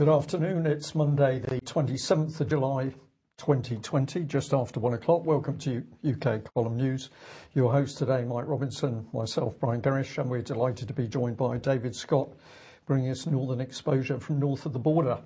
[0.00, 0.64] Good afternoon.
[0.64, 2.84] It's Monday, the 27th of July
[3.36, 5.26] 2020, just after one o'clock.
[5.26, 7.10] Welcome to UK Column News.
[7.52, 11.58] Your host today, Mike Robinson, myself, Brian Gerrish, and we're delighted to be joined by
[11.58, 12.30] David Scott,
[12.86, 15.18] bringing us northern exposure from north of the border.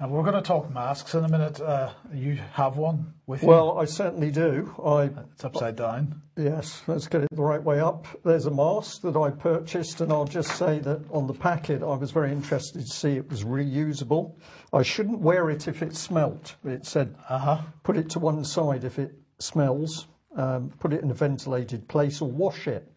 [0.00, 1.60] And we're going to talk masks in a minute.
[1.60, 3.48] Uh, you have one with you?
[3.48, 4.74] Well, I certainly do.
[4.82, 6.22] I, it's upside down.
[6.38, 8.06] Yes, let's get it the right way up.
[8.24, 11.96] There's a mask that I purchased, and I'll just say that on the packet, I
[11.96, 14.36] was very interested to see it was reusable.
[14.72, 16.56] I shouldn't wear it if it smelt.
[16.64, 17.60] It said, uh-huh.
[17.82, 22.22] put it to one side if it smells, um, put it in a ventilated place,
[22.22, 22.89] or wash it.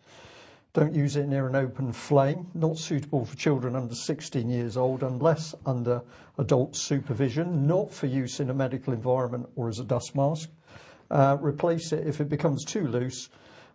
[0.74, 2.48] Don't use it near an open flame.
[2.56, 6.02] Not suitable for children under 16 years old unless under
[6.40, 7.68] adult supervision.
[7.68, 10.50] Not for use in a medical environment or as a dust mask.
[11.12, 13.30] Uh, replace it if it becomes too loose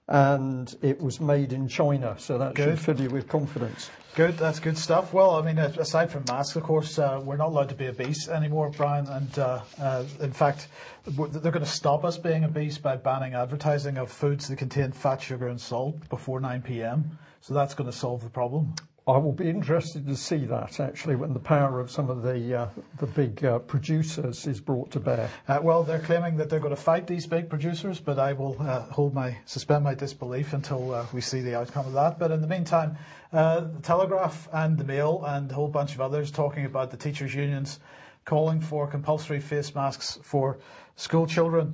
[0.08, 2.78] and it was made in China, so that good.
[2.78, 3.90] should fill you with confidence.
[4.14, 5.12] Good, that's good stuff.
[5.12, 8.28] Well, I mean, aside from masks, of course, uh, we're not allowed to be obese
[8.28, 9.06] anymore, Brian.
[9.06, 10.68] And uh, uh, in fact,
[11.06, 15.20] they're going to stop us being obese by banning advertising of foods that contain fat,
[15.22, 17.18] sugar, and salt before 9 p.m.
[17.42, 18.74] So that's going to solve the problem.
[19.08, 22.54] I will be interested to see that actually when the power of some of the
[22.54, 25.30] uh, the big uh, producers is brought to bear.
[25.48, 28.56] Uh, well, they're claiming that they're going to fight these big producers, but I will
[28.60, 32.18] uh, hold my suspend my disbelief until uh, we see the outcome of that.
[32.18, 32.98] But in the meantime,
[33.32, 36.98] uh, the Telegraph and the Mail and a whole bunch of others talking about the
[36.98, 37.80] teachers' unions
[38.26, 40.58] calling for compulsory face masks for
[40.96, 41.72] school children.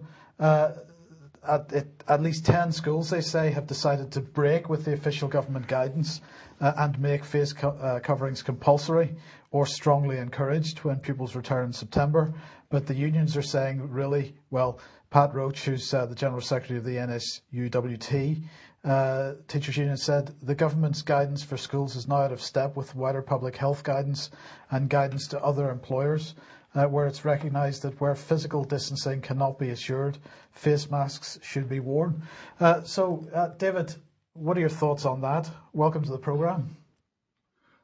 [1.47, 1.73] At,
[2.09, 6.21] at, least 10 schools, they say, have decided to break with the official government guidance
[6.61, 9.17] uh, and make face co- uh, coverings compulsory
[9.51, 12.35] or strongly encouraged when pupils return in September.
[12.71, 16.85] But the unions are saying, really, well, Pat Roach, who's uh, the General Secretary of
[16.85, 18.43] the NASUWT,
[18.85, 22.95] uh, Teachers Union said the government's guidance for schools is now out of step with
[22.95, 24.31] wider public health guidance
[24.71, 26.35] and guidance to other employers,
[26.75, 30.19] uh, where it's recognised that where physical distancing cannot be assured,
[30.53, 32.23] face masks should be worn.
[32.61, 33.95] Uh, so, uh, David,
[34.33, 35.49] what are your thoughts on that?
[35.73, 36.77] Welcome to the program.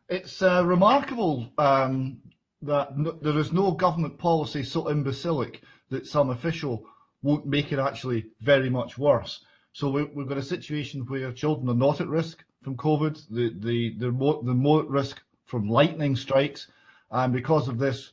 [0.08, 2.18] It's uh, remarkable um,
[2.62, 2.90] that
[3.22, 6.84] there is no government policy so imbecilic that some official
[7.22, 9.44] won't make it actually very much worse.
[9.72, 13.54] So we, have got a situation where children are not at risk from COVID, the,
[13.60, 16.66] the, they're, more, they're more at risk from lightning strikes,
[17.10, 18.12] and because of this,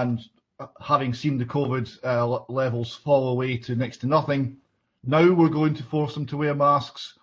[0.00, 0.20] and
[0.80, 4.56] having seen the COVID uh, levels fall away to next to nothing,
[5.04, 7.18] now we're going to force them to wear masks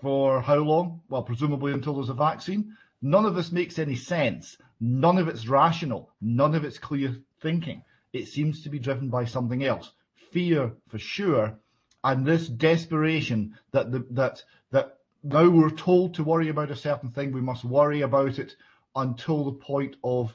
[0.00, 1.02] for how long?
[1.08, 2.76] Well, presumably until there's a vaccine.
[3.00, 4.56] None of this makes any sense.
[4.80, 6.10] None of it's rational.
[6.20, 7.84] None of it's clear thinking.
[8.12, 9.92] It seems to be driven by something else.
[10.32, 11.58] Fear for sure,
[12.02, 17.10] and this desperation that the, that that now we're told to worry about a certain
[17.10, 18.56] thing, we must worry about it
[18.96, 20.34] until the point of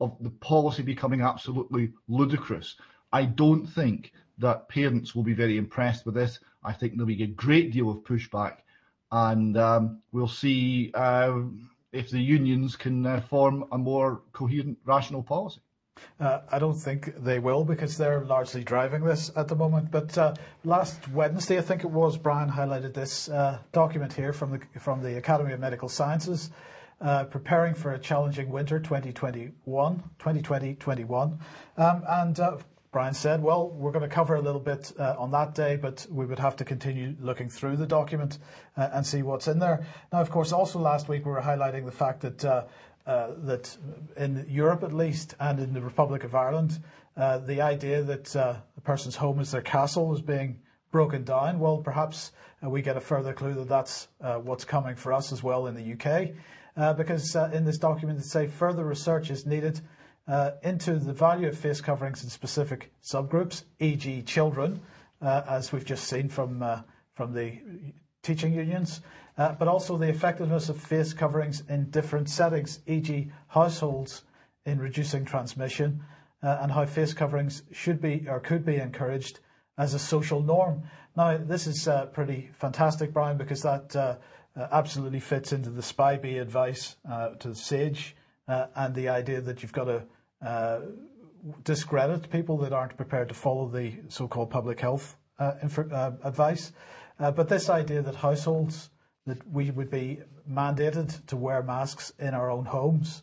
[0.00, 2.76] of the policy becoming absolutely ludicrous.
[3.12, 6.38] I don't think that parents will be very impressed with this.
[6.62, 8.58] I think there'll be a great deal of pushback
[9.10, 11.40] and um, we'll see uh,
[11.92, 15.60] if the unions can uh, form a more coherent, rational policy.
[16.20, 19.90] Uh, I don't think they will because they're largely driving this at the moment.
[19.90, 24.50] But uh, last Wednesday, I think it was, Brian highlighted this uh, document here from
[24.50, 26.50] the from the Academy of Medical Sciences,
[27.00, 31.38] preparing for a challenging winter 2021, 2020-21,
[31.76, 32.40] um, and
[32.96, 36.06] Brian said, well, we're going to cover a little bit uh, on that day, but
[36.10, 38.38] we would have to continue looking through the document
[38.74, 39.86] uh, and see what's in there.
[40.14, 42.64] Now, of course, also last week we were highlighting the fact that uh,
[43.06, 43.76] uh that
[44.16, 46.80] in Europe, at least, and in the Republic of Ireland,
[47.18, 51.58] uh, the idea that uh, a person's home is their castle is being broken down.
[51.58, 54.08] Well, perhaps we get a further clue that that's
[54.42, 56.30] what's coming for us as well in the UK,
[56.76, 59.80] because in this document they say further research is needed
[60.28, 64.80] uh, into the value of face coverings in specific subgroups, e.g., children,
[65.22, 66.82] uh, as we've just seen from uh,
[67.14, 67.58] from the
[68.22, 69.00] teaching unions,
[69.38, 74.24] uh, but also the effectiveness of face coverings in different settings, e.g., households
[74.66, 76.02] in reducing transmission,
[76.42, 79.40] uh, and how face coverings should be or could be encouraged
[79.78, 80.82] as a social norm.
[81.16, 84.18] Now, this is uh, pretty fantastic, Brian, because that
[84.56, 86.96] absolutely fits into the SPI-B advice
[87.38, 88.16] to the SAGE
[88.48, 90.02] and the idea that you've got to
[90.44, 90.80] uh,
[91.64, 95.52] discredit people that aren't prepared to follow the so-called public health uh,
[95.92, 96.72] uh, advice.
[97.18, 98.90] but this idea that households
[99.26, 100.18] that we would be
[100.50, 103.22] mandated to wear masks in our own homes,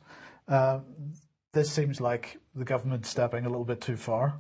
[1.53, 4.39] this seems like the government stepping a little bit too far.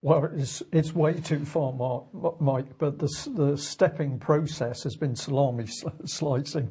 [0.00, 5.16] Well, it's, it's way too far, Mark, Mike, but the, the stepping process has been
[5.16, 5.66] salami
[6.04, 6.70] slicing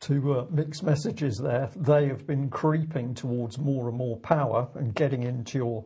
[0.00, 1.70] to uh, mixed messages there.
[1.74, 5.84] They have been creeping towards more and more power and getting into your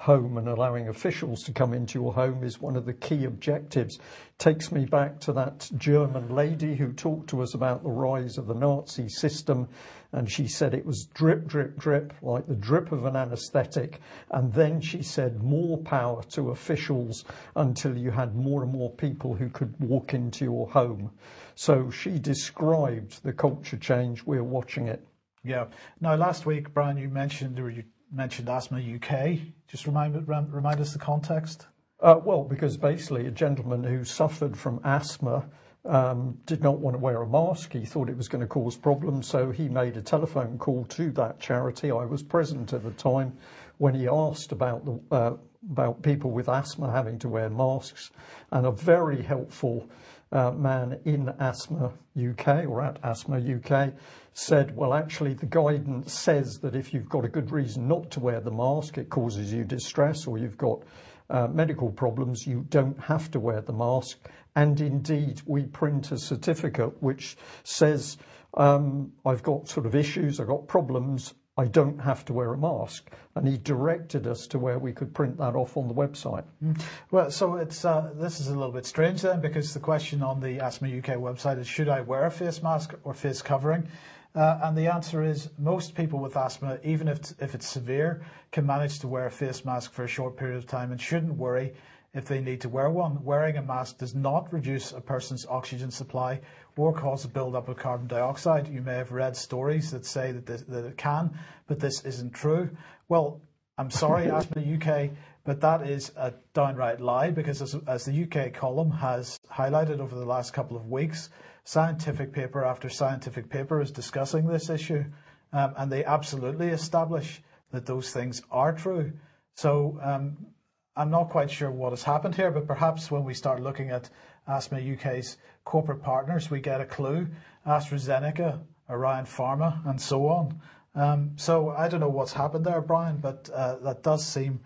[0.00, 3.98] home and allowing officials to come into your home is one of the key objectives.
[4.38, 8.46] Takes me back to that German lady who talked to us about the rise of
[8.46, 9.68] the Nazi system
[10.12, 14.00] and she said it was drip, drip, drip, like the drip of an anaesthetic.
[14.30, 17.26] And then she said more power to officials
[17.56, 21.10] until you had more and more people who could walk into your home.
[21.56, 24.24] So she described the culture change.
[24.24, 25.06] We're watching it.
[25.44, 25.66] Yeah.
[26.00, 29.38] Now, last week, Brian, you mentioned or you mentioned Asthma UK.
[29.68, 31.66] Just remind remind us the context.
[32.00, 35.44] Uh, well, because basically a gentleman who suffered from asthma
[35.84, 37.72] um, did not want to wear a mask.
[37.72, 41.10] He thought it was going to cause problems, so he made a telephone call to
[41.12, 41.90] that charity.
[41.90, 43.36] I was present at the time
[43.78, 45.36] when he asked about the uh,
[45.70, 48.10] about people with asthma having to wear masks,
[48.50, 49.88] and a very helpful
[50.32, 53.92] uh, man in Asthma UK or at Asthma UK
[54.32, 58.20] said, well, actually, the guidance says that if you've got a good reason not to
[58.20, 60.82] wear the mask, it causes you distress, or you've got
[61.30, 64.18] uh, medical problems, you don't have to wear the mask.
[64.56, 68.18] And indeed, we print a certificate which says,
[68.54, 72.58] um, I've got sort of issues, I've got problems, I don't have to wear a
[72.58, 73.10] mask.
[73.34, 76.44] And he directed us to where we could print that off on the website.
[76.64, 76.80] Mm.
[77.10, 80.40] Well, so it's uh, this is a little bit strange then, because the question on
[80.40, 83.86] the Asthma UK website is, should I wear a face mask or face covering?
[84.34, 88.64] Uh, and the answer is most people with asthma, even if, if it's severe, can
[88.64, 91.72] manage to wear a face mask for a short period of time and shouldn't worry
[92.14, 93.22] if they need to wear one.
[93.24, 96.40] Wearing a mask does not reduce a person's oxygen supply
[96.76, 98.66] or cause a buildup of carbon dioxide.
[98.66, 102.32] You may have read stories that say that, this, that it can, but this isn't
[102.32, 102.70] true.
[103.08, 103.42] Well,
[103.76, 105.10] I'm sorry, Asthma UK,
[105.44, 110.14] but that is a downright lie because as, as the UK column has highlighted over
[110.14, 111.28] the last couple of weeks,
[111.70, 115.04] Scientific paper after scientific paper is discussing this issue,
[115.52, 119.12] um, and they absolutely establish that those things are true.
[119.54, 120.48] So um,
[120.96, 124.10] I'm not quite sure what has happened here, but perhaps when we start looking at
[124.48, 127.28] Asthma UK's corporate partners, we get a clue.
[127.64, 128.58] AstraZeneca,
[128.88, 130.60] Orion Pharma, and so on.
[130.96, 134.58] Um, so I don't know what's happened there, Brian, but uh, that does seem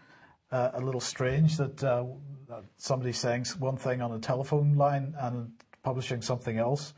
[0.51, 2.07] uh, a little strange that, uh,
[2.49, 5.53] that somebody's saying one thing on a telephone line and
[5.85, 6.95] publishing something else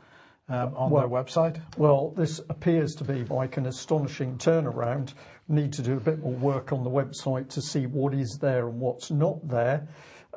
[0.49, 1.61] um, on well, their website?
[1.77, 5.13] Well, this appears to be like an astonishing turnaround.
[5.47, 8.67] Need to do a bit more work on the website to see what is there
[8.67, 9.87] and what's not there.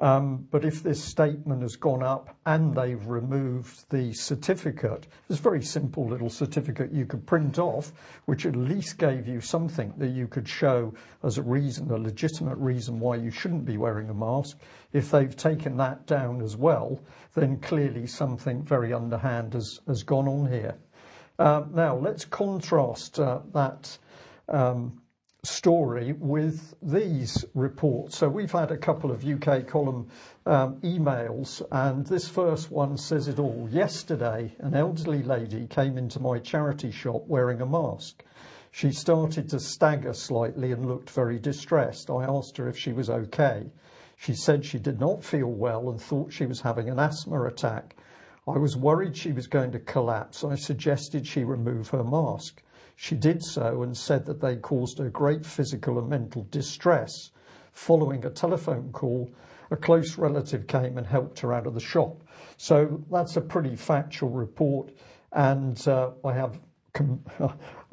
[0.01, 5.63] Um, but if this statement has gone up and they've removed the certificate, a very
[5.63, 7.93] simple little certificate you could print off,
[8.25, 12.57] which at least gave you something that you could show as a reason, a legitimate
[12.57, 14.59] reason why you shouldn't be wearing a mask.
[14.95, 16.99] If they've taken that down as well,
[17.35, 20.77] then clearly something very underhand has, gone on here.
[21.39, 23.99] Uh, now, let's contrast uh, that.
[25.43, 28.19] Story with these reports.
[28.19, 30.09] So we've had a couple of UK column
[30.45, 33.67] um, emails, and this first one says it all.
[33.71, 38.23] Yesterday, an elderly lady came into my charity shop wearing a mask.
[38.71, 42.11] She started to stagger slightly and looked very distressed.
[42.11, 43.73] I asked her if she was okay.
[44.17, 47.97] She said she did not feel well and thought she was having an asthma attack.
[48.47, 50.45] I was worried she was going to collapse.
[50.45, 52.63] I suggested she remove her mask.
[53.03, 57.31] She did so and said that they caused her great physical and mental distress.
[57.73, 59.33] Following a telephone call,
[59.71, 62.23] a close relative came and helped her out of the shop.
[62.59, 64.93] So that's a pretty factual report,
[65.33, 66.61] and uh, I have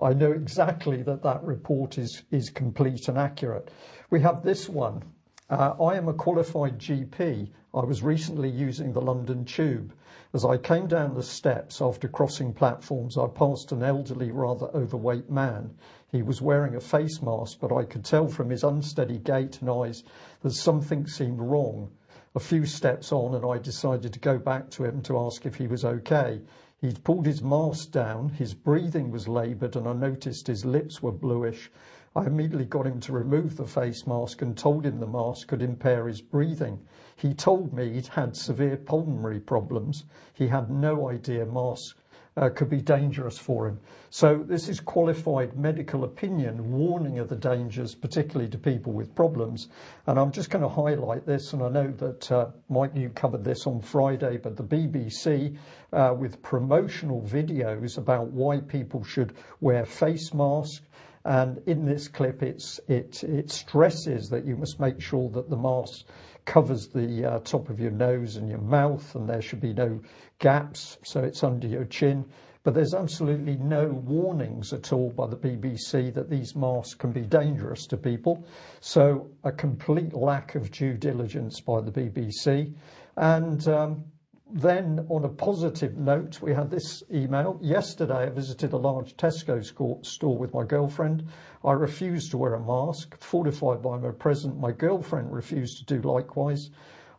[0.03, 3.71] I know exactly that that report is is complete and accurate.
[4.09, 5.03] We have this one.
[5.49, 7.49] Uh, I am a qualified GP.
[7.73, 9.93] I was recently using the London Tube.
[10.33, 15.29] As I came down the steps after crossing platforms, I passed an elderly, rather overweight
[15.29, 15.73] man.
[16.11, 19.69] He was wearing a face mask, but I could tell from his unsteady gait and
[19.69, 20.03] eyes
[20.41, 21.91] that something seemed wrong.
[22.35, 25.55] A few steps on, and I decided to go back to him to ask if
[25.55, 26.41] he was okay.
[26.81, 31.13] He'd pulled his mask down, his breathing was laboured, and I noticed his lips were
[31.13, 31.71] bluish.
[32.15, 35.61] I immediately got him to remove the face mask and told him the mask could
[35.61, 36.79] impair his breathing.
[37.15, 40.05] He told me he'd had severe pulmonary problems.
[40.33, 41.95] He had no idea masks
[42.37, 43.79] uh, could be dangerous for him.
[44.09, 49.69] So this is qualified medical opinion warning of the dangers, particularly to people with problems.
[50.05, 53.43] And I'm just going to highlight this, and I know that uh, Mike, you covered
[53.43, 55.57] this on Friday, but the BBC
[55.91, 60.81] uh, with promotional videos about why people should wear face masks.
[61.27, 66.05] And in this clip, it, it stresses that you must make sure that the mask
[66.45, 69.99] covers the uh, top of your nose and your mouth, and there should be no
[70.39, 72.23] gaps, so it's under your chin.
[72.63, 77.23] But there's absolutely no warnings at all by the BBC that these masks can be
[77.23, 78.45] dangerous to people.
[78.79, 82.73] So a complete lack of due diligence by the BBC.
[83.17, 84.05] And um,
[84.51, 87.59] then, on a positive note, we had this email.
[87.61, 91.27] Yesterday, I visited a large Tesco store with my girlfriend.
[91.63, 93.17] I refused to wear a mask.
[93.21, 96.69] Fortified by my present, my girlfriend refused to do likewise.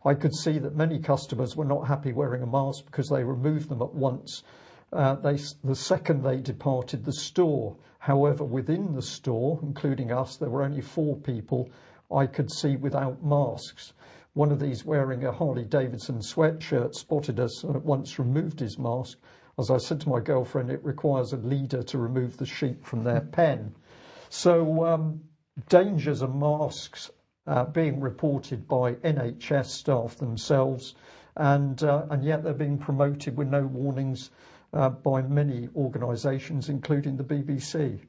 [0.05, 3.69] I could see that many customers were not happy wearing a mask because they removed
[3.69, 4.43] them at once
[4.91, 7.75] uh, they, the second they departed the store.
[7.99, 11.69] However, within the store, including us, there were only four people
[12.11, 13.93] I could see without masks.
[14.33, 18.77] One of these wearing a Harley Davidson sweatshirt spotted us and at once removed his
[18.77, 19.17] mask.
[19.57, 23.03] As I said to my girlfriend, it requires a leader to remove the sheep from
[23.03, 23.75] their pen.
[24.29, 25.21] So, um,
[25.67, 27.09] dangers of masks
[27.47, 30.93] uh, being reported by NHS staff themselves,
[31.35, 34.29] and, uh, and yet they're being promoted with no warnings
[34.73, 37.99] uh, by many organisations, including the BBC.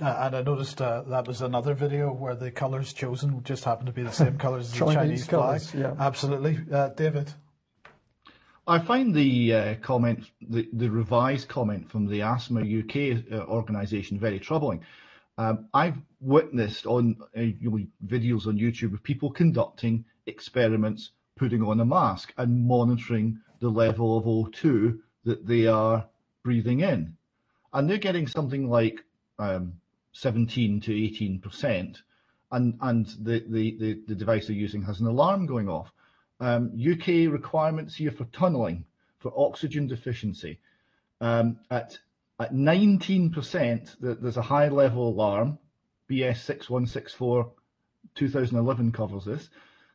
[0.00, 3.88] Uh, and I noticed uh, that was another video where the colours chosen just happened
[3.88, 5.82] to be the same colours as the Chinese, colours, flag.
[5.82, 5.94] Yeah.
[5.98, 7.32] Absolutely, uh, David.
[8.68, 14.20] I find the uh, comment, the, the, revised comment from the Asthma UK uh, organisation
[14.20, 14.84] very troubling.
[15.36, 21.80] Um, I've witnessed on you know, videos on YouTube of people conducting experiments, putting on
[21.80, 26.06] a mask and monitoring the level of O2 that they are
[26.44, 27.16] breathing in.
[27.72, 29.04] And they're getting something like
[29.38, 29.74] um,
[30.12, 31.96] 17 to 18%,
[32.52, 35.92] and, and the, the, the, the, device they're using has an alarm going off.
[36.40, 38.84] Um, UK requirements here for tunnelling,
[39.18, 40.58] for oxygen deficiency.
[41.20, 41.98] Um, at,
[42.40, 45.58] at 19%, there's a high level alarm,
[46.10, 47.52] BS 6164
[48.14, 49.48] 2011 covers this.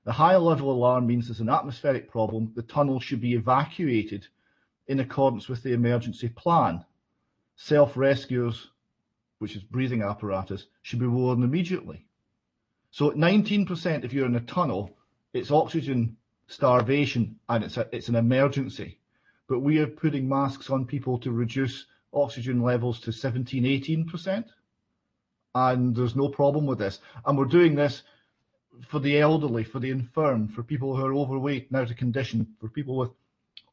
[0.05, 4.27] The high level alarm means there's an atmospheric problem, the tunnel should be evacuated
[4.87, 6.83] in accordance with the emergency plan.
[7.55, 8.69] Self-rescuers,
[9.43, 12.05] which is breathing apparatus, should be worn immediately.
[12.91, 14.95] So at 19%, if you're in a tunnel,
[15.33, 16.15] it's oxygen
[16.47, 18.99] starvation and it's, a, it's an emergency.
[19.49, 24.45] But we are putting masks on people to reduce oxygen levels to 17, 18%.
[25.55, 27.01] And there's no problem with this.
[27.25, 28.03] And we're doing this
[28.87, 32.47] for the elderly, for the infirm, for people who are overweight and out of condition,
[32.61, 33.11] for people with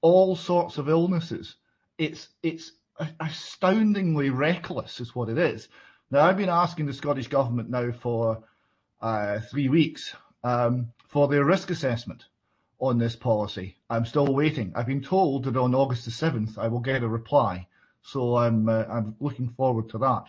[0.00, 1.54] all sorts of illnesses.
[1.96, 2.72] It's it's
[3.21, 5.69] astoundingly reckless, is what it is.
[6.11, 8.42] Now I've been asking the Scottish government now for
[9.00, 10.14] uh, three weeks
[10.45, 12.25] um, for their risk assessment
[12.80, 13.76] on this policy.
[13.88, 14.73] I'm still waiting.
[14.75, 17.66] I've been told that on August the seventh I will get a reply,
[18.02, 20.25] so I'm uh, I'm looking forward to that.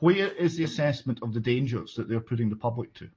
[0.00, 3.08] Where is the assessment of the dangers that they're putting the public to?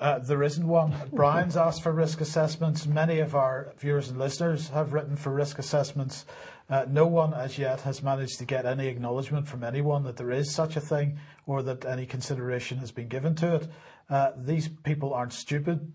[0.00, 0.94] Uh, there isn't one.
[1.12, 2.86] Brian's asked for risk assessments.
[2.86, 6.24] Many of our viewers and listeners have written for risk assessments.
[6.70, 10.30] Uh, no one as yet has managed to get any acknowledgement from anyone that there
[10.30, 13.68] is such a thing or that any consideration has been given to it.
[14.08, 15.92] Uh, these people aren't stupid,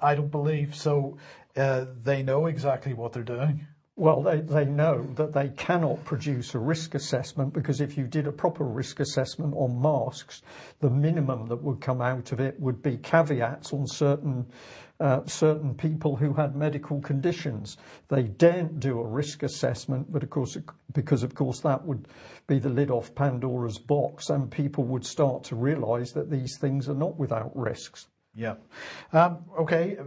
[0.00, 1.18] I don't believe, so
[1.54, 3.66] uh, they know exactly what they're doing.
[3.96, 8.26] Well, they, they know that they cannot produce a risk assessment because if you did
[8.26, 10.40] a proper risk assessment on masks,
[10.80, 14.46] the minimum that would come out of it would be caveats on certain
[15.00, 17.76] uh, certain people who had medical conditions.
[18.08, 20.56] They daren't do a risk assessment, but of course,
[20.92, 22.06] because of course that would
[22.46, 26.88] be the lid off Pandora's box, and people would start to realise that these things
[26.88, 28.08] are not without risks.
[28.34, 28.54] Yeah.
[29.12, 29.98] Um, okay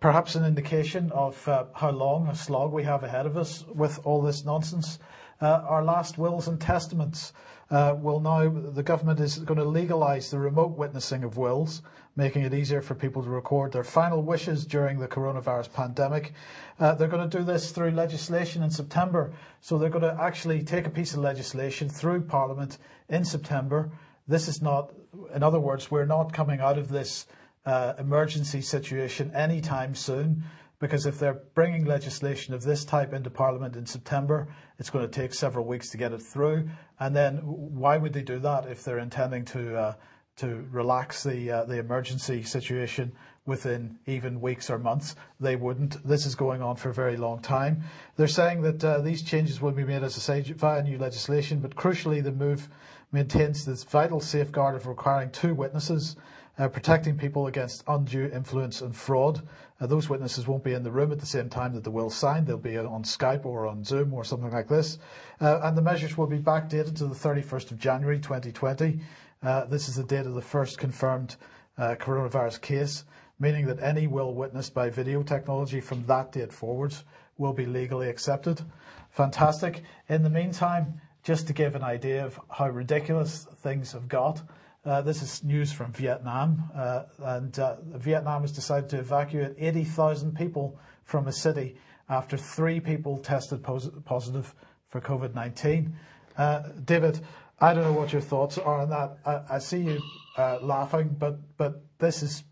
[0.00, 4.00] perhaps an indication of uh, how long a slog we have ahead of us with
[4.04, 4.98] all this nonsense.
[5.40, 7.32] Uh, our last wills and testaments
[7.70, 11.82] uh, will now, the government is going to legalise the remote witnessing of wills,
[12.14, 16.32] making it easier for people to record their final wishes during the coronavirus pandemic.
[16.78, 19.32] Uh, they're going to do this through legislation in September.
[19.60, 22.78] So they're going to actually take a piece of legislation through Parliament
[23.08, 23.90] in September.
[24.28, 24.92] This is not,
[25.34, 27.26] in other words, we're not coming out of this
[27.66, 30.44] uh, emergency situation anytime soon
[30.78, 35.20] because if they're bringing legislation of this type into Parliament in September, it's going to
[35.20, 36.68] take several weeks to get it through.
[37.00, 39.94] And then why would they do that if they're intending to uh,
[40.36, 43.12] to relax the uh, the emergency situation
[43.46, 45.16] within even weeks or months?
[45.40, 46.06] They wouldn't.
[46.06, 47.82] This is going on for a very long time.
[48.16, 51.60] They're saying that uh, these changes will be made, as I say, via new legislation,
[51.60, 52.68] but crucially, the move
[53.12, 56.16] maintains this vital safeguard of requiring two witnesses
[56.58, 59.42] uh, protecting people against undue influence and fraud.
[59.80, 62.10] Uh, those witnesses won't be in the room at the same time that the will
[62.10, 62.46] signed.
[62.46, 64.98] They'll be on Skype or on Zoom or something like this.
[65.40, 69.00] Uh, and the measures will be backdated to the 31st of January 2020.
[69.42, 71.36] Uh, this is the date of the first confirmed
[71.78, 73.04] uh, coronavirus case.
[73.38, 77.04] meaning that any will witnessed by video technology from that date forwards
[77.38, 78.62] will be legally accepted.
[79.10, 79.82] Fantastic.
[80.08, 84.40] In the meantime, just to give an idea of how ridiculous things have got,
[84.86, 90.78] this is news from Vietnam, uh, and uh, Vietnam has decided to evacuate 80,000 people
[91.04, 91.76] from a city
[92.08, 94.54] after three people tested pos- positive
[94.88, 95.92] for COVID 19.
[96.38, 97.20] Uh, David,
[97.60, 99.18] I don't know what your thoughts are on that.
[99.26, 100.00] I, I see you
[100.38, 102.44] uh, laughing, but, but this is,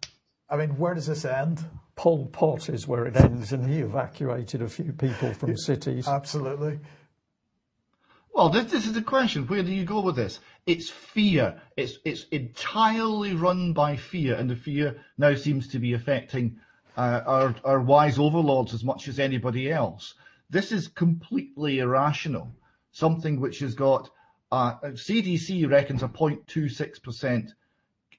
[0.50, 1.64] I mean, where does this end?
[1.96, 6.08] Pol Pot is where it ends, and he evacuated a few people from cities.
[6.08, 6.80] Absolutely.
[8.34, 9.46] Well, this, this, is the question.
[9.46, 10.40] Where do you go with this?
[10.66, 11.62] It's fear.
[11.76, 16.58] It's it's entirely run by fear, and the fear now seems to be affecting
[16.96, 20.14] uh, our our wise overlords as much as anybody else.
[20.50, 22.52] This is completely irrational.
[22.90, 24.10] Something which has got
[24.50, 27.52] uh, CDC reckons a 0.26%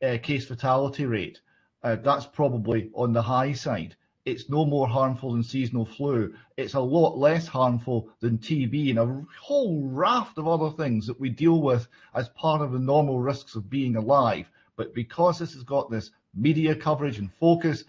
[0.02, 1.42] uh, case fatality rate.
[1.84, 3.98] Uh, that's probably on the high side.
[4.26, 6.34] It's no more harmful than seasonal flu.
[6.58, 11.20] It's a lot less harmful than TB and a whole raft of other things that
[11.20, 14.50] we deal with as part of the normal risks of being alive.
[14.78, 17.84] But because this has got this media coverage and focus,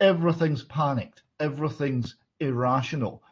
[0.00, 1.22] everything's panicked.
[1.40, 3.22] Everything's irrational.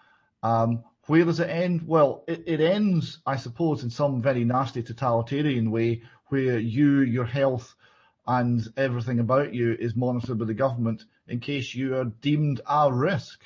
[0.43, 1.87] Um, where does it end?
[1.87, 7.25] Well, it, it ends, I suppose, in some very nasty totalitarian way where you, your
[7.25, 7.77] health,
[8.27, 12.93] and everything about you is monitored by the government in case you are deemed a
[12.93, 13.45] risk.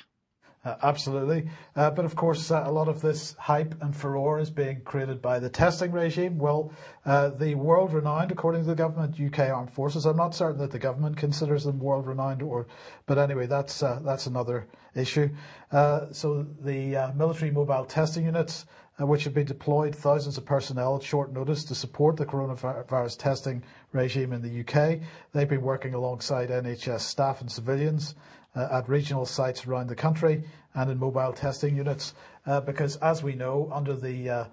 [0.65, 1.47] Uh, absolutely.
[1.75, 5.21] Uh, but of course, uh, a lot of this hype and furore is being created
[5.21, 6.39] by the testing regime.
[6.39, 6.73] Well,
[7.05, 10.07] uh, the world renowned, according to the government, UK Armed Forces.
[10.07, 12.65] I'm not certain that the government considers them world renowned, or,
[13.05, 15.29] but anyway, that's uh, that's another issue.
[15.71, 18.65] Uh, so the military mobile testing units,
[18.99, 23.61] which have been deployed, thousands of personnel at short notice to support the coronavirus testing
[23.91, 25.01] regime in the UK.
[25.31, 28.15] They've been working alongside NHS staff and civilians.
[28.55, 30.41] Uh, at regional sites around the country
[30.75, 32.13] and in mobile testing units.
[32.45, 34.45] Uh, because as we know, under the uh,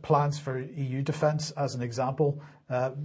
[0.00, 2.40] plans for EU defence, as an example,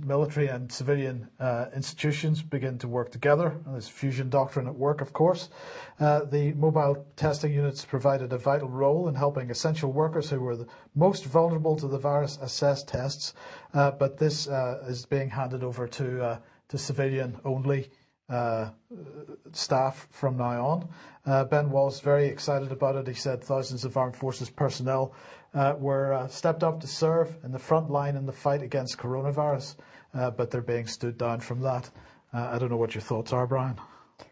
[0.05, 1.27] military and civilian
[1.75, 3.59] institutions begin to work together.
[3.65, 5.49] There's fusion doctrine at work, of course.
[5.97, 10.67] The mobile testing units provided a vital role in helping essential workers who were the
[10.93, 13.33] most vulnerable to the virus assess tests.
[13.73, 14.47] But this
[14.87, 16.39] is being handed over to
[16.77, 18.04] civilian-only uh,
[19.51, 20.89] staff from now on.
[21.25, 23.07] Uh, ben was very excited about it.
[23.07, 25.13] He said thousands of armed forces personnel
[25.53, 28.97] uh, were uh, stepped up to serve in the front line in the fight against
[28.97, 29.75] coronavirus,
[30.13, 31.89] uh, but they're being stood down from that.
[32.33, 33.79] Uh, I don't know what your thoughts are, Brian.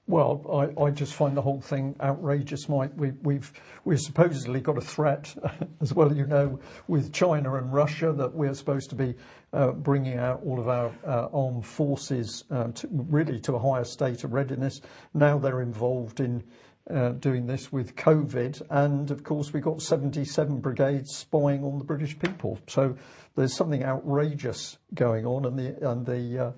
[0.06, 2.92] Well, I, just find the whole thing outrageous, Mike.
[2.98, 3.54] We, we've
[3.96, 5.34] supposedly got a threat,
[5.82, 9.16] as well you know, with China and Russia that we're supposed to be
[9.54, 13.86] uh, bringing out all of our uh, armed forces uh, to, really to a higher
[13.86, 14.82] state of readiness.
[15.14, 16.44] Now they're involved in
[16.90, 21.86] uh, doing this with COVID, and of course we've got 77 brigades spying on the
[21.86, 22.60] British people.
[22.68, 22.98] So
[23.36, 26.54] there's something outrageous going on, and the and the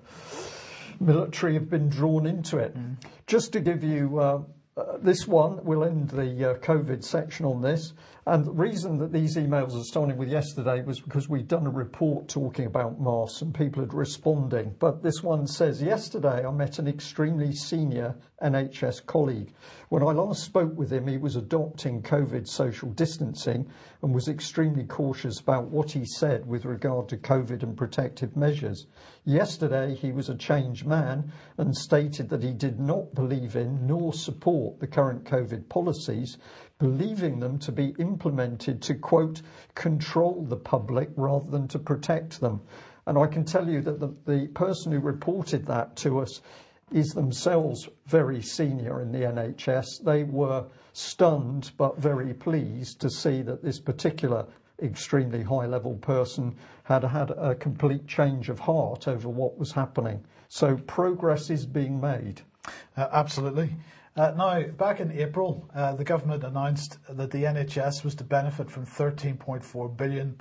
[1.00, 2.76] military have been drawn into it.
[2.76, 2.96] Mm.
[3.26, 4.42] Just to give you uh,
[4.76, 7.92] uh, this one, we'll end the uh, COVID section on this.
[8.28, 11.70] And the reason that these emails are starting with yesterday was because we'd done a
[11.70, 14.74] report talking about masks and people had responding.
[14.80, 19.54] But this one says, yesterday I met an extremely senior NHS colleague.
[19.90, 23.70] When I last spoke with him, he was adopting COVID social distancing
[24.02, 28.88] and was extremely cautious about what he said with regard to COVID and protective measures.
[29.24, 34.12] Yesterday, he was a changed man and stated that he did not believe in nor
[34.12, 36.38] support the current COVID policies,
[36.78, 39.42] believing them to be implemented to, quote,
[39.74, 42.60] control the public rather than to protect them.
[43.06, 46.40] And I can tell you that the, the person who reported that to us
[46.92, 50.04] is themselves very senior in the NHS.
[50.04, 54.46] They were stunned but very pleased to see that this particular
[54.82, 60.22] extremely high level person had had a complete change of heart over what was happening.
[60.48, 62.42] So progress is being made.
[62.96, 63.70] Uh, absolutely.
[64.16, 68.70] Uh, now, back in April, uh, the government announced that the NHS was to benefit
[68.70, 70.34] from £13.4 billion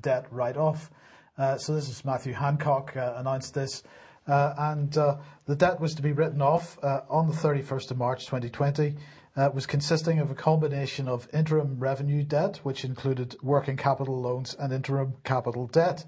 [0.00, 0.90] debt write off.
[1.36, 3.82] Uh, so, this is Matthew Hancock announced this.
[4.26, 8.96] And the debt was to be written off on the 31st of March 2020.
[9.46, 14.54] It was consisting of a combination of interim revenue debt, which included working capital loans
[14.58, 16.04] and interim capital debt.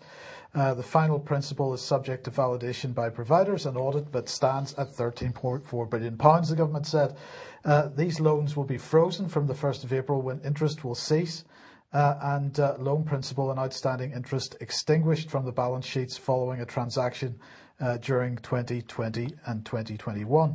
[0.55, 4.89] Uh, the final principal is subject to validation by providers and audit, but stands at
[4.89, 7.17] 13.4 billion pounds, the government said.
[7.65, 11.45] Uh, these loans will be frozen from the 1st of April when interest will cease,
[11.93, 17.39] and loan principal and outstanding interest extinguished from the balance sheets following a transaction
[17.81, 20.55] uh, during 2020 and 2021.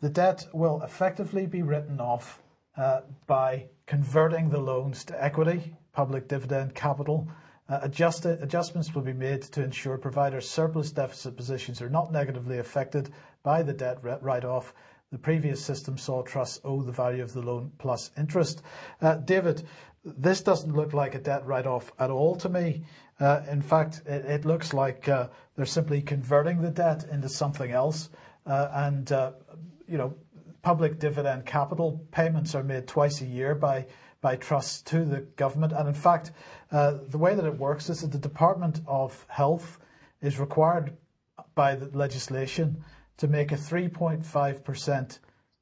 [0.00, 2.40] The debt will effectively be written off
[2.76, 7.28] uh, by converting the loans to equity, public dividend capital.
[7.68, 13.10] Uh, adjustments will be made to ensure providers' surplus deficit positions are not negatively affected
[13.42, 14.72] by the debt write-off.
[15.12, 18.62] The previous system saw trusts owe the value of the loan plus interest.
[19.02, 19.64] Uh, David,
[20.02, 22.84] this doesn't look like a debt write-off at all to me.
[23.20, 28.08] In fact, it, looks like they're simply converting the debt into something else.
[28.46, 29.12] And,
[29.90, 30.14] you know,
[30.62, 33.86] public dividend capital payments are made twice a year by,
[34.20, 35.72] by trusts to the government.
[35.72, 36.32] And in fact,
[36.70, 39.78] uh, the way that it works is that the Department of Health
[40.22, 40.96] is required
[41.54, 42.84] by the legislation
[43.16, 45.18] to make a 3.5%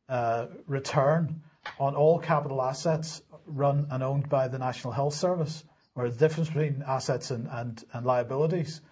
[0.09, 1.43] uh, return
[1.79, 5.65] on all capital assets run and owned by the National Health Service,
[5.95, 8.83] or the difference between assets and, and, and liabilities.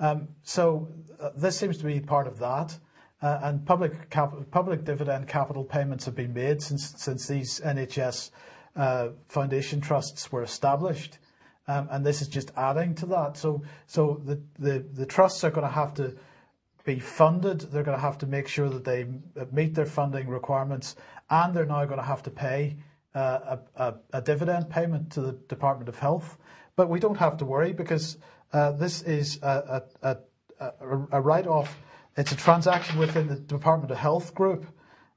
[0.00, 0.88] Um, so
[1.20, 2.78] uh, this seems to be part of that.
[3.22, 8.30] Uh, and public cap- public dividend capital payments have been made since since these NHS
[8.76, 11.18] uh, foundation trusts were established,
[11.66, 13.38] um, and this is just adding to that.
[13.38, 16.14] So so the the, the trusts are going to have to
[16.84, 17.60] be funded.
[17.60, 19.06] They're going to have to make sure that they
[19.50, 20.96] meet their funding requirements,
[21.30, 22.76] and they're now going to have to pay
[23.14, 26.36] uh, a, a, a, dividend payment to the Department of Health.
[26.76, 28.18] But we don't have to worry because
[28.52, 30.16] uh, this is a, a,
[31.12, 31.78] a write-off.
[32.16, 34.66] It's a transaction within the Department of Health group,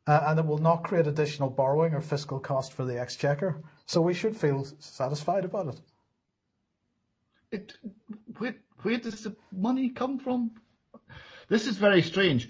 [0.05, 3.61] uh, and it will not create additional borrowing or fiscal cost for the Exchequer.
[3.85, 5.79] So we should feel satisfied about
[7.51, 7.73] it.
[8.81, 10.51] Where does the money come from?
[11.47, 12.49] This is very strange.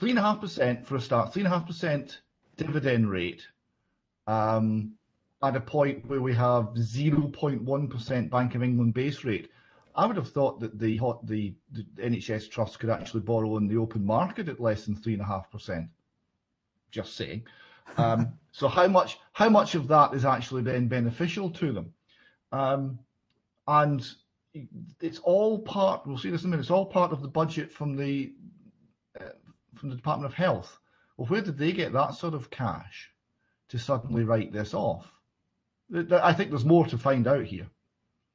[0.00, 2.18] 3.5% for a start, 3.5%
[2.56, 3.42] dividend rate
[4.26, 4.92] um,
[5.42, 9.50] at a point where we have 0.1% Bank of England base rate.
[9.98, 13.78] I would have thought that the, the, the NHS trust could actually borrow in the
[13.78, 15.88] open market at less than 3.5%.
[16.92, 17.42] Just saying.
[17.96, 21.92] Um, so how much how much of that is actually then beneficial to them?
[22.52, 23.00] Um,
[23.66, 24.08] and
[25.00, 26.06] it's all part.
[26.06, 26.62] We'll see this in a minute.
[26.62, 28.32] It's all part of the budget from the
[29.20, 29.30] uh,
[29.74, 30.78] from the Department of Health.
[31.16, 33.10] Well, where did they get that sort of cash
[33.70, 35.10] to suddenly write this off?
[35.92, 37.66] I think there's more to find out here.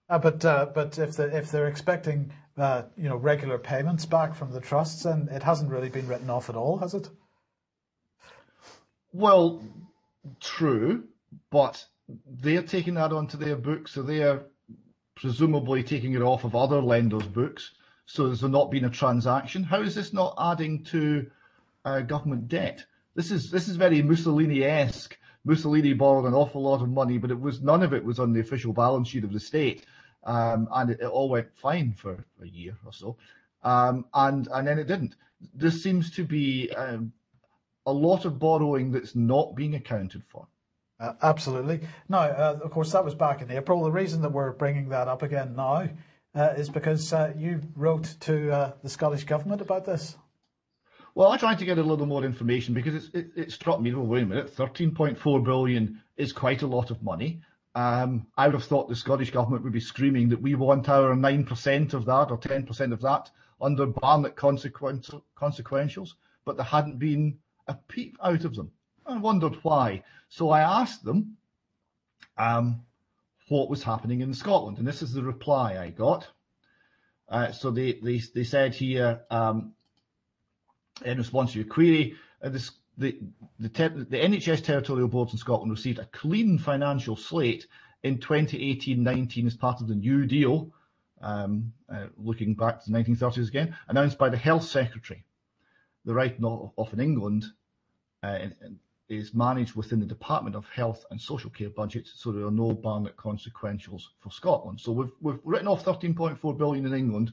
[0.09, 4.35] Uh, but uh, but if the, if they're expecting uh, you know regular payments back
[4.35, 7.09] from the trusts, then it hasn't really been written off at all, has it?
[9.11, 9.63] Well,
[10.39, 11.05] true,
[11.51, 11.85] but
[12.25, 14.45] they're taking that onto their books, so they're
[15.15, 17.71] presumably taking it off of other lenders' books,
[18.05, 19.63] so there's not been a transaction.
[19.63, 21.29] How is this not adding to
[21.85, 22.85] uh, government debt?
[23.15, 25.17] This is this is very Mussolini-esque.
[25.45, 28.33] Mussolini borrowed an awful lot of money, but it was none of it was on
[28.33, 29.85] the official balance sheet of the state,
[30.23, 33.17] um, and it, it, all went fine for a year or so,
[33.63, 35.15] um, and and then it didn't.
[35.53, 37.11] There seems to be um,
[37.85, 40.47] a lot of borrowing that's not being accounted for.
[40.99, 41.81] Uh, absolutely.
[42.07, 43.83] Now, uh, of course, that was back in April.
[43.83, 45.89] The reason that we're bringing that up again now
[46.35, 50.15] uh, is because uh, you wrote to uh, the Scottish Government about this.
[51.15, 54.05] Well, I tried to get a little more information because it, it, struck me, well,
[54.05, 57.41] wait a minute, 13.4 billion is quite a lot of money.
[57.75, 61.13] Um, I would have thought the Scottish Government would be screaming that we want our
[61.15, 63.29] 9% of that or 10% of that
[63.61, 66.13] under Barnett consequentials,
[66.45, 68.71] but there hadn't been a peep out of them.
[69.05, 70.03] I wondered why.
[70.29, 71.37] So I asked them
[72.37, 72.81] um,
[73.49, 76.27] what was happening in Scotland, and this is the reply I got.
[77.29, 79.73] Uh, so they, they, they said here, um,
[81.03, 83.17] in response to your query, uh, this, the,
[83.59, 87.67] the, the NHS territorial boards in Scotland received a clean financial slate
[88.03, 90.71] in 2018-19 as part of the New Deal,
[91.21, 95.23] um, uh, looking back to the 1930s again, announced by the Health Secretary.
[96.05, 97.45] The write off in England
[98.21, 98.39] uh,
[99.07, 102.73] is managed within the Department of Health and Social Care budget, so there are no
[102.73, 104.81] Barnett consequentials for Scotland.
[104.81, 107.31] So we've, we've written off 13.4 billion in England,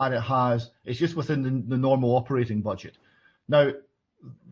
[0.00, 2.96] and it has, it's just within the, the normal operating budget.
[3.48, 3.72] Now,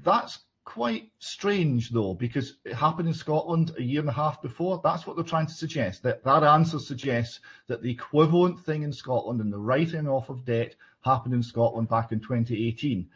[0.04, 4.80] that's quite strange though, because it happened in Scotland a year and a half before.
[4.84, 6.02] That's what they're trying to suggest.
[6.02, 10.44] That that answer suggests that the equivalent thing in Scotland and the writing off of
[10.44, 13.08] debt happened in Scotland back in 2018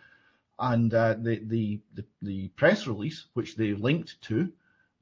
[0.59, 4.51] and uh, the, the, the, the, press release, which they linked to,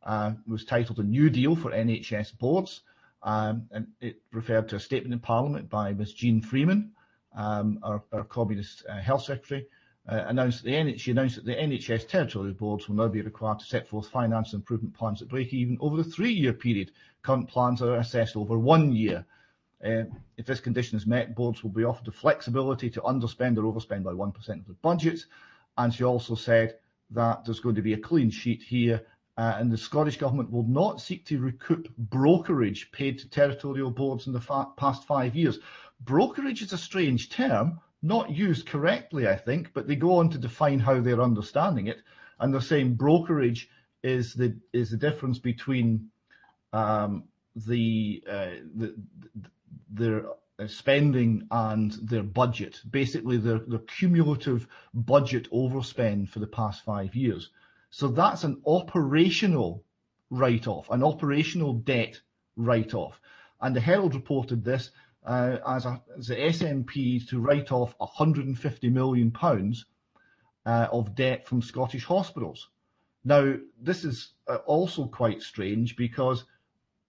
[0.05, 2.81] uh, was titled A New Deal for NHS Boards,
[3.23, 6.93] um, and it referred to a statement in Parliament by Ms Jeane Freeman,
[7.35, 9.67] um, our, our, Communist uh, Health Secretary,
[10.09, 13.61] uh, announced that the she announced that the NHS territorial boards will now be required
[13.61, 16.91] to set forth finance improvement plans that break even over the three-year period.
[17.23, 19.25] Current plans are assessed over one year.
[19.85, 20.05] Uh,
[20.37, 24.03] if this condition is met, boards will be offered the flexibility to underspend or overspend
[24.03, 25.25] by 1% of the budget.
[25.79, 26.77] and she also said
[27.11, 29.03] that there's going to be a clean sheet here
[29.37, 34.27] uh, and the Scottish Government will not seek to recoup brokerage paid to territorial boards
[34.27, 35.59] in the fa- past five years.
[36.01, 40.39] Brokerage is a strange term, not used correctly, I think, but they go on to
[40.39, 42.03] define how they're understanding it,
[42.39, 43.69] and they're saying brokerage
[44.03, 46.11] is the is the difference between
[46.73, 48.95] um, the, uh, the,
[49.91, 50.25] their
[50.67, 57.51] spending and their budget, basically their, their cumulative budget overspend for the past five years.
[57.91, 59.85] So that's an operational
[60.31, 62.21] write-off, an operational debt
[62.57, 63.21] write-off.
[63.61, 64.91] And the Herald reported this
[65.27, 69.85] uh, as, a, as the SNP to write off 150 million pounds
[70.65, 72.69] uh, of debt from Scottish hospitals.
[73.25, 76.45] Now, this is uh, also quite strange because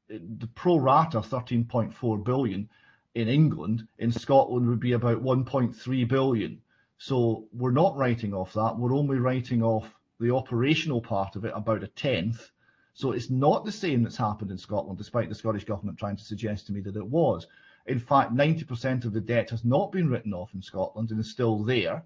[0.09, 2.69] the pro rata 13.4 billion
[3.15, 6.61] in England, in Scotland would be about 1.3 billion.
[6.97, 8.77] So we're not writing off that.
[8.77, 9.87] We're only writing off
[10.21, 12.51] the operational part of it about a tenth.
[12.93, 16.23] So it's not the same that's happened in Scotland, despite the Scottish Government trying to
[16.23, 17.47] suggest to me that it was.
[17.87, 21.31] In fact, 90% of the debt has not been written off in Scotland and is
[21.31, 22.03] still there,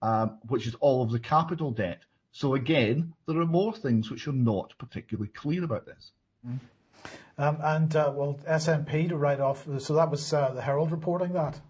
[0.00, 2.02] um, which is all of the capital debt.
[2.30, 6.12] So again, there are more things which are not particularly clear about this.
[6.46, 6.58] Mm.
[7.38, 9.66] Um, and uh, well, SNP to write off.
[9.78, 11.60] So that was uh, the Herald reporting that.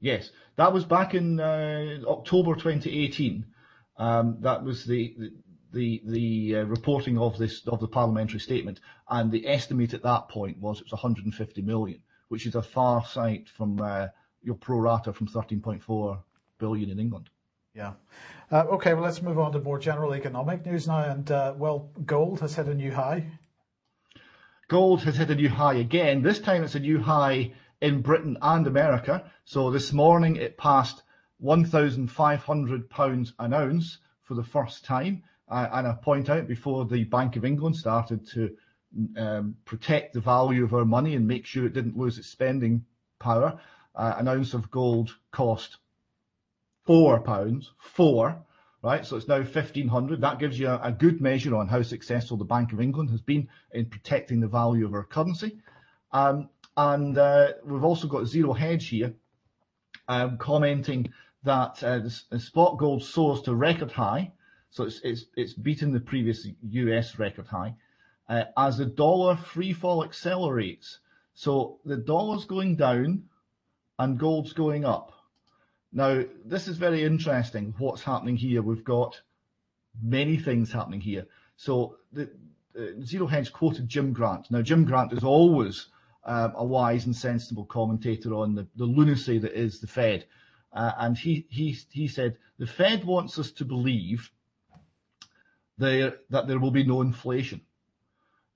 [0.00, 3.44] Yes, that was back in uh, October 2018.
[3.98, 5.32] Um, that was the
[5.72, 10.28] the the uh, reporting of this of the parliamentary statement, and the estimate at that
[10.28, 14.08] point was it was 150 million, which is a far sight from uh,
[14.42, 16.22] your pro rata from 13.4
[16.58, 17.30] billion in England.
[17.74, 17.92] Yeah.
[18.50, 21.10] Uh, okay, well, let's move on to more general economic news now.
[21.10, 23.26] And uh, well, gold has hit a new high.
[24.68, 26.22] Gold has hit a new high again.
[26.22, 29.30] This time it's a new high in Britain and America.
[29.44, 31.02] So this morning it passed
[31.42, 35.22] £1,500 an ounce for the first time.
[35.48, 38.56] Uh, and I point out before the Bank of England started to
[39.16, 42.84] um, protect the value of our money and make sure it didn't lose its spending
[43.18, 43.60] power,
[43.94, 45.76] uh, an ounce of gold cost
[46.84, 48.40] four pounds, four,
[48.82, 49.04] right?
[49.04, 50.20] So it's now 1500.
[50.20, 53.20] That gives you a, a, good measure on how successful the Bank of England has
[53.20, 55.58] been in protecting the value of our currency.
[56.12, 59.14] Um, and uh, we've also got Zero Hedge here
[60.08, 61.12] um, commenting
[61.46, 64.32] that uh, the, the, spot gold soars to record high,
[64.70, 67.18] so it's it's it's beaten the previous U.S.
[67.18, 67.74] record high,
[68.28, 70.98] uh, as the dollar free fall accelerates.
[71.34, 73.24] So the dollar's going down,
[73.98, 75.12] and gold's going up.
[75.92, 77.74] Now this is very interesting.
[77.78, 78.60] What's happening here?
[78.60, 79.20] We've got
[80.02, 81.26] many things happening here.
[81.56, 82.28] So the
[82.78, 84.50] uh, Zero Hedge quoted Jim Grant.
[84.50, 85.86] Now Jim Grant is always
[86.24, 90.26] um, a wise and sensible commentator on the, the lunacy that is the Fed.
[90.72, 94.30] Uh, and he, he, he said, the Fed wants us to believe
[95.78, 97.60] there, that there will be no inflation.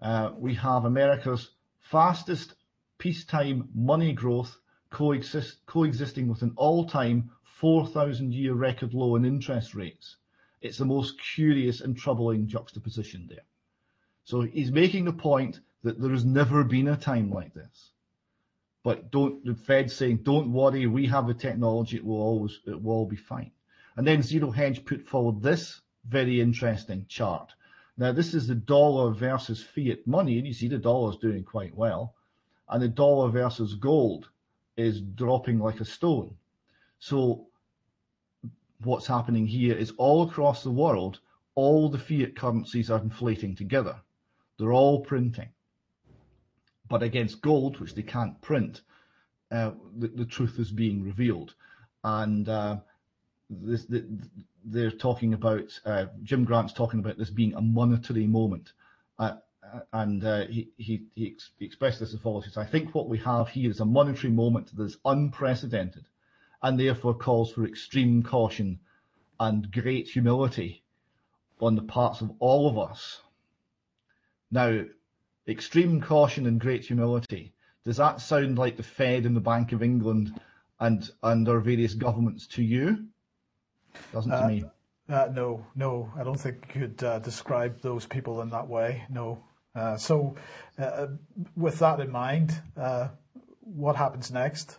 [0.00, 2.54] Uh, we have America's fastest
[2.98, 4.56] peacetime money growth
[4.90, 10.16] coexist, coexisting with an all-time 4,000 year record low in interest rates.
[10.60, 13.44] It's the most curious and troubling juxtaposition there.
[14.24, 17.92] So he's making the point that there has never been a time like this.
[18.82, 22.82] But don't the Fed saying, don't worry, we have the technology, it will always it
[22.82, 23.50] will all be fine.
[23.96, 27.52] And then Zero Hedge put forward this very interesting chart.
[27.98, 31.44] Now this is the dollar versus fiat money, and you see the dollar is doing
[31.44, 32.14] quite well,
[32.68, 34.30] and the dollar versus gold
[34.76, 36.34] is dropping like a stone.
[36.98, 37.48] So
[38.82, 41.20] what's happening here is all across the world,
[41.54, 44.00] all the fiat currencies are inflating together.
[44.58, 45.50] They're all printing.
[46.90, 48.82] But against gold, which they can't print,
[49.50, 51.54] uh, the, the, truth is being revealed.
[52.04, 52.78] And uh,
[53.48, 54.04] this, the,
[54.64, 58.72] they're talking about, uh, Jim Grant's talking about this being a monetary moment.
[59.18, 59.36] Uh,
[59.92, 62.44] and uh, he, he, he, ex- he, expressed this as follows.
[62.44, 66.06] He says, I think what we have here is a monetary moment that is unprecedented
[66.62, 68.80] and therefore calls for extreme caution
[69.38, 70.82] and great humility
[71.60, 73.20] on the parts of all of us.
[74.50, 74.84] Now,
[75.48, 77.52] extreme caution and great humility.
[77.84, 80.38] Does that sound like the Fed and the Bank of England
[80.78, 83.06] and, and our various governments to you?
[84.12, 84.64] Doesn't uh, to me.
[85.08, 89.04] Uh, no, no, I don't think you could uh, describe those people in that way.
[89.10, 89.42] No.
[89.74, 90.36] Uh, so,
[90.78, 91.08] uh,
[91.56, 93.08] with that in mind, uh,
[93.60, 94.76] what happens next?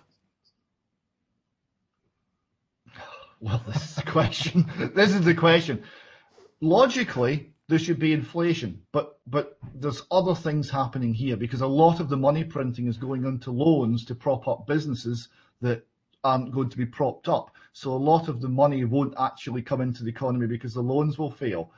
[3.43, 4.91] Well, this is the question.
[4.93, 5.83] this is the question.
[6.61, 12.01] Logically, there should be inflation, but but there's other things happening here because a lot
[12.01, 15.29] of the money printing is going into loans to prop up businesses
[15.61, 15.87] that
[16.25, 17.55] aren't going to be propped up.
[17.71, 21.17] So a lot of the money won't actually come into the economy because the loans
[21.17, 21.71] will fail.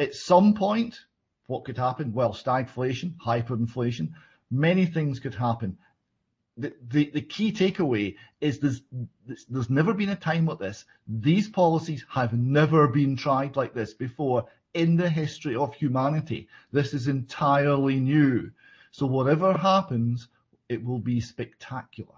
[0.00, 0.98] At some point,
[1.46, 2.12] what could happen?
[2.12, 4.10] Well, stagflation, hyperinflation,
[4.50, 5.78] many things could happen.
[6.56, 8.82] The, the, the key takeaway is there's,
[9.48, 10.84] there's never been a time like this.
[11.06, 16.48] These policies have never been tried like this before in the history of humanity.
[16.72, 18.50] This is entirely new.
[18.92, 20.28] So whatever happens,
[20.68, 22.14] it will be spectacular.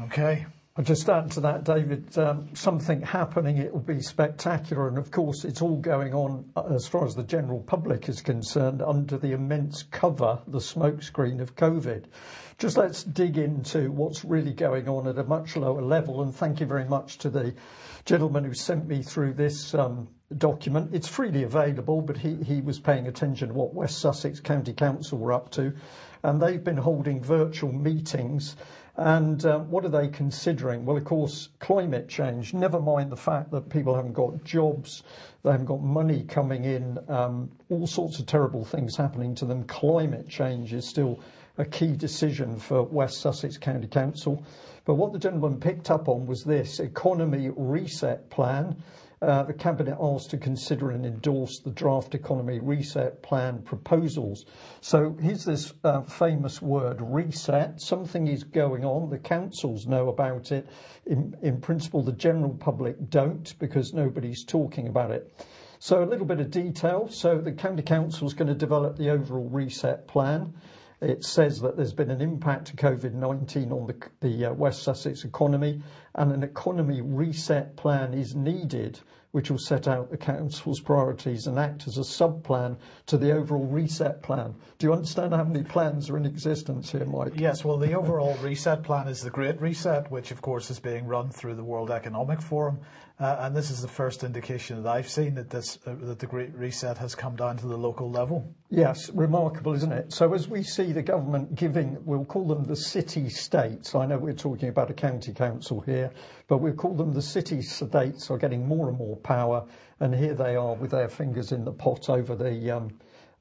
[0.00, 0.46] Okay.
[0.76, 4.88] I'll just add to that, David, um, something happening, it will be spectacular.
[4.88, 8.20] And of course, it's all going on, uh, as far as the general public is
[8.20, 12.06] concerned, under the immense cover, the smokescreen of COVID.
[12.58, 16.22] Just let's dig into what's really going on at a much lower level.
[16.22, 17.54] And thank you very much to the
[18.04, 20.08] gentleman who sent me through this um,
[20.38, 20.92] document.
[20.92, 25.18] It's freely available, but he, he was paying attention to what West Sussex County Council
[25.18, 25.72] were up to.
[26.24, 28.56] And they've been holding virtual meetings
[28.96, 30.84] and uh, what are they considering?
[30.84, 32.54] Well, of course, climate change.
[32.54, 35.02] Never mind the fact that people haven't got jobs,
[35.42, 39.64] they haven't got money coming in, um, all sorts of terrible things happening to them.
[39.64, 41.20] Climate change is still
[41.58, 44.44] a key decision for West Sussex County Council.
[44.84, 48.76] But what the gentleman picked up on was this economy reset plan.
[49.24, 54.44] Uh, the Cabinet asked to consider and endorse the draft economy reset plan proposals.
[54.82, 57.80] So here's this uh, famous word reset.
[57.80, 59.08] Something is going on.
[59.08, 60.68] The councils know about it.
[61.06, 65.32] In, in principle, the general public don't because nobody's talking about it.
[65.78, 67.08] So a little bit of detail.
[67.08, 70.52] So the county council is going to develop the overall reset plan.
[71.00, 75.24] It says that there's been an impact of COVID-19 on the, the uh, West Sussex
[75.24, 75.82] economy
[76.14, 79.00] and an economy reset plan is needed
[79.34, 83.66] which will set out the council's priorities and act as a sub-plan to the overall
[83.66, 84.54] reset plan.
[84.78, 87.32] Do you understand how many plans are in existence here, Mike?
[87.34, 91.08] Yes, well, the overall reset plan is the Great Reset, which of course is being
[91.08, 92.78] run through the World Economic Forum.
[93.20, 96.26] Uh, and this is the first indication that I've seen that this uh, that the
[96.26, 98.52] Great Reset has come down to the local level.
[98.70, 100.12] Yes, remarkable, isn't it?
[100.12, 103.94] So as we see the government giving, we'll call them the city states.
[103.94, 106.10] I know we're talking about a county council here,
[106.48, 109.64] but we'll call them the city states are getting more and more power,
[110.00, 112.90] and here they are with their fingers in the pot over the um,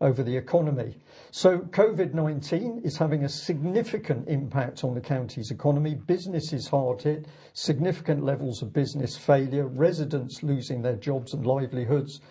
[0.02, 0.98] over the economy.
[1.32, 5.96] So COVID-19 is having a significant impact on the county's economy.
[5.96, 12.22] Business is hard hit, significant levels of business failure, residents losing their jobs and livelihoods,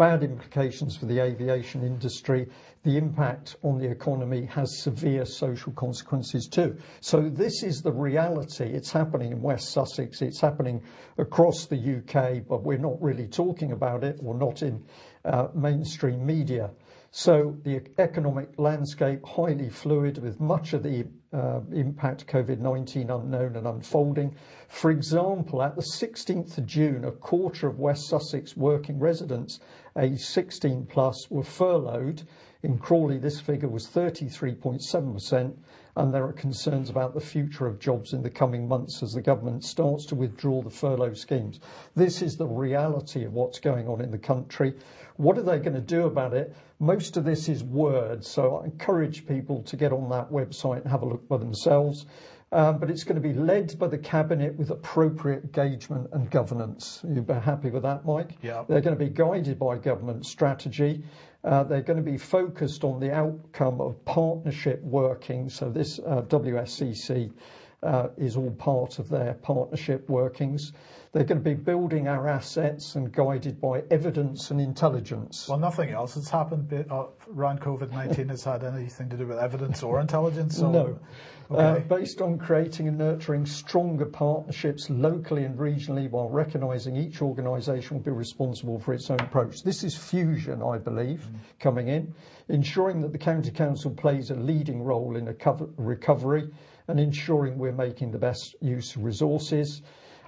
[0.00, 2.48] bad implications for the aviation industry.
[2.84, 6.78] The impact on the economy has severe social consequences too.
[7.00, 8.64] So this is the reality.
[8.64, 10.22] It's happening in West Sussex.
[10.22, 10.82] It's happening
[11.18, 14.82] across the UK, but we're not really talking about it or not in
[15.26, 16.70] uh, mainstream media.
[17.12, 23.66] So the economic landscape highly fluid with much of the uh, impact COVID-19 unknown and
[23.66, 24.36] unfolding.
[24.68, 29.58] For example, at the 16th of June, a quarter of West Sussex working residents
[29.98, 32.22] aged 16 plus were furloughed.
[32.62, 35.56] In Crawley, this figure was 33.7%,
[35.96, 39.22] and there are concerns about the future of jobs in the coming months as the
[39.22, 41.58] government starts to withdraw the furlough schemes.
[41.96, 44.74] This is the reality of what's going on in the country.
[45.20, 46.56] What are they going to do about it?
[46.78, 50.90] Most of this is words, so I encourage people to get on that website and
[50.90, 52.06] have a look for themselves.
[52.52, 57.04] Um, but it's going to be led by the cabinet with appropriate engagement and governance.
[57.06, 58.38] You'd be happy with that, Mike?
[58.40, 58.64] Yeah.
[58.66, 61.04] They're going to be guided by government strategy.
[61.44, 65.50] Uh, they're going to be focused on the outcome of partnership working.
[65.50, 67.30] So this uh, WSCC
[68.16, 70.72] is all part of their partnership workings.
[71.12, 75.48] They're going to be building our assets and guided by evidence and intelligence.
[75.48, 79.82] Well, nothing else that's happened uh, around COVID-19 has had anything to do with evidence
[79.82, 80.58] or intelligence?
[80.58, 81.00] So, no.
[81.50, 81.62] Uh, okay.
[81.62, 87.96] Uh, based on creating and nurturing stronger partnerships locally and regionally while recognising each organisation
[87.96, 89.64] will be responsible for its own approach.
[89.64, 91.38] This is fusion, I believe, mm.
[91.58, 92.14] coming in,
[92.48, 95.36] ensuring that the County Council plays a leading role in
[95.76, 96.50] recovery
[96.90, 99.82] and ensuring we're making the best use of resources.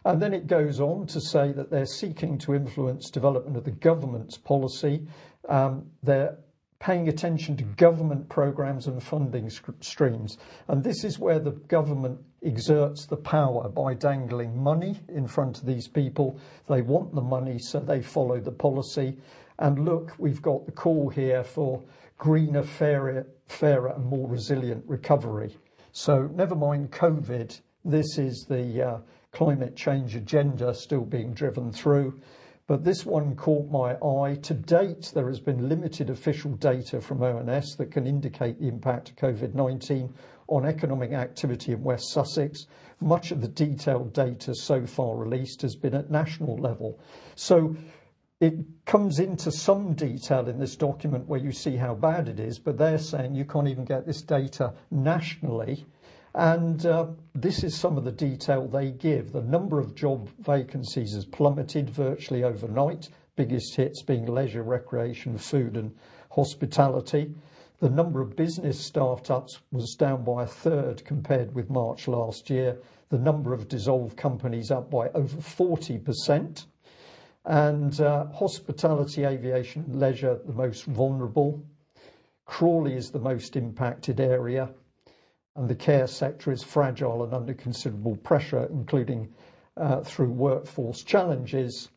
[0.04, 3.70] And then it goes on to say that they're seeking to influence development of the
[3.70, 5.06] government's policy.
[5.48, 6.38] Um, they're
[6.80, 9.48] paying attention to government programs and funding
[9.80, 10.38] streams.
[10.66, 15.66] And this is where the government exerts the power by dangling money in front of
[15.66, 16.40] these people.
[16.68, 19.16] They want the money, so they follow the policy.
[19.60, 21.84] And look, we've got the call here for
[22.18, 25.56] greener, fairer, fairer and more resilient recovery.
[25.94, 28.98] So never mind COVID, this is the uh,
[29.30, 32.18] climate change agenda still being driven through.
[32.66, 34.36] But this one caught my eye.
[34.36, 39.10] To date, there has been limited official data from ONS that can indicate the impact
[39.10, 40.14] of COVID 19
[40.48, 42.66] on economic activity in West Sussex.
[43.00, 46.98] Much of the detailed data so far released has been at national level.
[47.34, 47.76] So
[48.42, 48.54] it
[48.86, 52.76] comes into some detail in this document where you see how bad it is, but
[52.76, 55.86] they're saying you can't even get this data nationally.
[56.34, 59.30] And uh, this is some of the detail they give.
[59.30, 65.76] The number of job vacancies has plummeted virtually overnight, biggest hits being leisure, recreation, food,
[65.76, 65.94] and
[66.32, 67.32] hospitality.
[67.78, 72.76] The number of business startups was down by a third compared with March last year.
[73.08, 76.66] The number of dissolved companies up by over 40%.
[77.44, 81.64] And uh, hospitality, aviation, leisure, the most vulnerable.
[82.44, 84.70] Crawley is the most impacted area,
[85.56, 89.32] and the care sector is fragile and under considerable pressure, including
[89.76, 91.90] uh, through workforce challenges.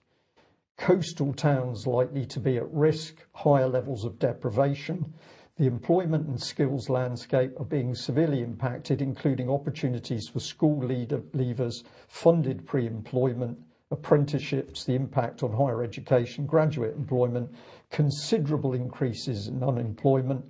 [0.78, 5.14] Coastal towns likely to be at risk, higher levels of deprivation,
[5.58, 12.66] the employment and skills landscape are being severely impacted, including opportunities for school leavers, funded
[12.66, 13.58] pre-employment,
[13.92, 17.50] apprenticeships, the impact on higher education, graduate employment,
[17.92, 20.44] considerable increases in unemployment.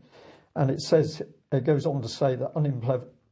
[0.55, 1.21] And it says,
[1.51, 2.51] it goes on to say that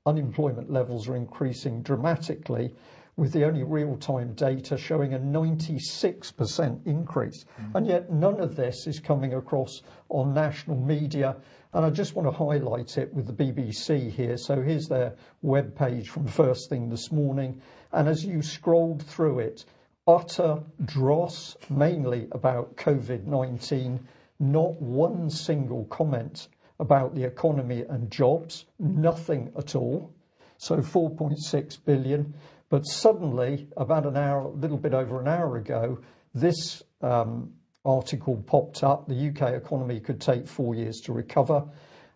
[0.06, 2.74] unemployment levels are increasing dramatically
[3.16, 7.46] with the only real-time data showing a 96% increase.
[7.62, 7.76] Mm.
[7.76, 11.36] And yet none of this is coming across on national media
[11.74, 14.38] and I just want to highlight it with the BBC here.
[14.38, 17.60] So here's their web page from first thing this morning.
[17.92, 19.66] And as you scrolled through it,
[20.08, 24.00] utter dross, mainly about COVID 19,
[24.40, 26.48] not one single comment
[26.80, 30.14] about the economy and jobs, nothing at all.
[30.58, 32.34] So 4.6 billion.
[32.70, 36.00] But suddenly, about an hour, a little bit over an hour ago,
[36.34, 37.54] this um,
[37.86, 39.08] article popped up.
[39.08, 41.66] The UK economy could take four years to recover,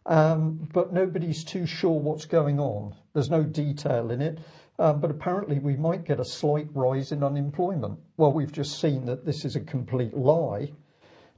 [0.06, 2.96] um, but nobody's too sure what's going on.
[3.14, 4.40] There's no detail in it.
[4.80, 8.00] Um, but apparently, we might get a slight rise in unemployment.
[8.18, 10.72] Well, we've just seen that this is a complete lie.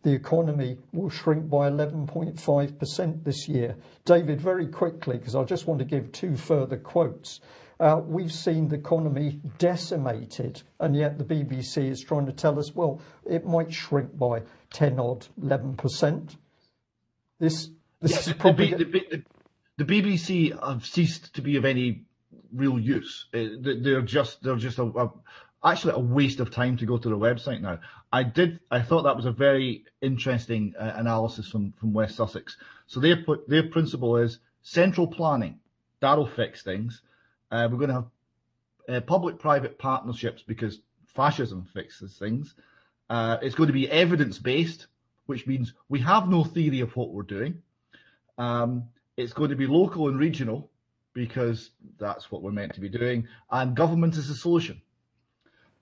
[0.04, 3.76] The economy will shrink by 11.5% this year.
[4.06, 7.42] David, very quickly, because I just want to give two further quotes.
[7.80, 12.76] Uh, we've seen the economy decimated, and yet the BBC is trying to tell us,
[12.76, 16.36] well, it might shrink by 10 odd, 11%.
[17.40, 17.70] This,
[18.02, 18.74] this yeah, is probably.
[18.74, 19.24] The, the,
[19.78, 22.04] the, BBC have ceased to be of any
[22.54, 23.26] real use.
[23.34, 25.12] Uh, they're just, they're just a, a,
[25.64, 27.80] actually a waste of time to go to the website now.
[28.12, 32.58] I did, I thought that was a very interesting uh, analysis from, from West Sussex.
[32.88, 35.60] So their, put their principle is central planning.
[36.00, 37.02] That'll fix things
[37.52, 38.06] uh, we're going to have
[38.88, 42.56] uh, public-private partnerships because fascism fixes things.
[43.10, 44.88] Uh, it's going to be evidence-based,
[45.26, 47.62] which means we have no theory of what we're doing.
[48.38, 48.86] Um,
[49.18, 50.70] it's going to be local and regional
[51.20, 53.28] because that's what we're meant to be doing.
[53.52, 54.82] And government is the solution.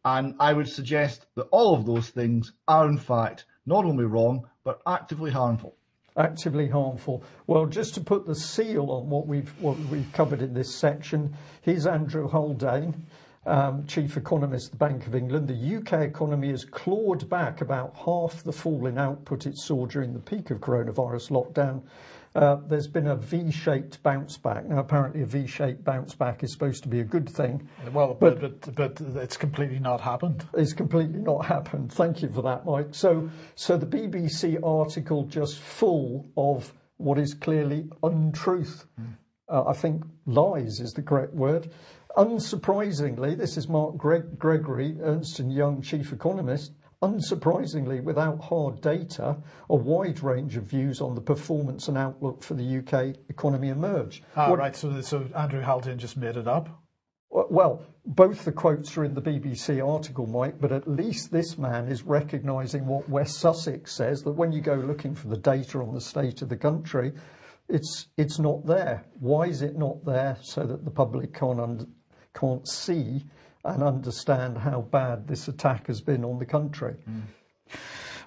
[0.04, 4.48] And I would suggest that all of those things are in fact not only wrong,
[4.64, 5.76] but actively harmful
[6.18, 7.24] actively harmful.
[7.46, 11.36] Well, just to put the seal on what we've what we've covered in this section,
[11.62, 13.06] here's Andrew Haldane,
[13.46, 15.48] um, chief economist, of the Bank of England.
[15.48, 20.14] The UK economy has clawed back about half the fall in output it saw during
[20.14, 21.84] the peak of coronavirus lockdown
[22.68, 24.66] there's been a V-shaped bounce back.
[24.66, 27.68] Now, apparently, a V-shaped bounce back is supposed to be a good thing.
[27.92, 30.46] Well, but but, but it's completely not happened.
[30.56, 31.92] It's completely not happened.
[31.92, 32.94] Thank you for that, Mike.
[32.94, 38.86] So, so the BBC article just full of what is clearly untruth.
[39.00, 39.14] Mm.
[39.50, 41.72] Uh, I think lies is the correct word.
[42.18, 46.74] Unsurprisingly, this is Mark Greg- Gregory, Ernst and Young chief economist.
[47.04, 49.38] Unsurprisingly, without hard data,
[49.70, 54.24] a wide range of views on the performance and outlook for the UK economy emerge.
[54.36, 54.76] Ah, right.
[54.76, 56.70] So, so Andrew Haldane just made it up?
[57.30, 61.88] Well, both the quotes are in the BBC article, Mike, but at least this man
[61.88, 65.94] is recognising what West Sussex says that when you go looking for the data on
[65.94, 67.12] the state of the country,
[67.70, 69.04] it's it's not there.
[69.20, 70.38] Why is it not there?
[70.42, 73.26] So that the public can't see
[73.68, 76.96] and understand how bad this attack has been on the country.
[77.10, 77.24] Mm.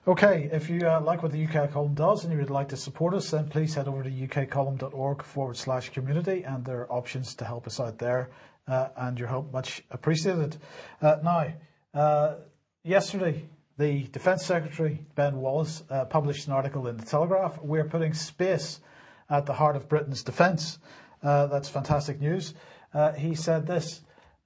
[0.07, 2.77] Okay, if you uh, like what the UK column does and you would like to
[2.77, 7.35] support us, then please head over to ukcolumn.org forward slash community, and there are options
[7.35, 8.31] to help us out there,
[8.69, 10.57] uh, and your help much appreciated.
[11.03, 11.53] Uh, now,
[11.95, 12.35] uh,
[12.83, 13.45] yesterday,
[13.79, 17.61] the Defence Secretary, Ben Wallace, uh, published an article in The Telegraph.
[17.63, 18.81] We're putting space
[19.29, 20.79] at the heart of Britain's defence.
[21.23, 22.55] Uh, that's fantastic news.
[23.17, 24.01] he said this.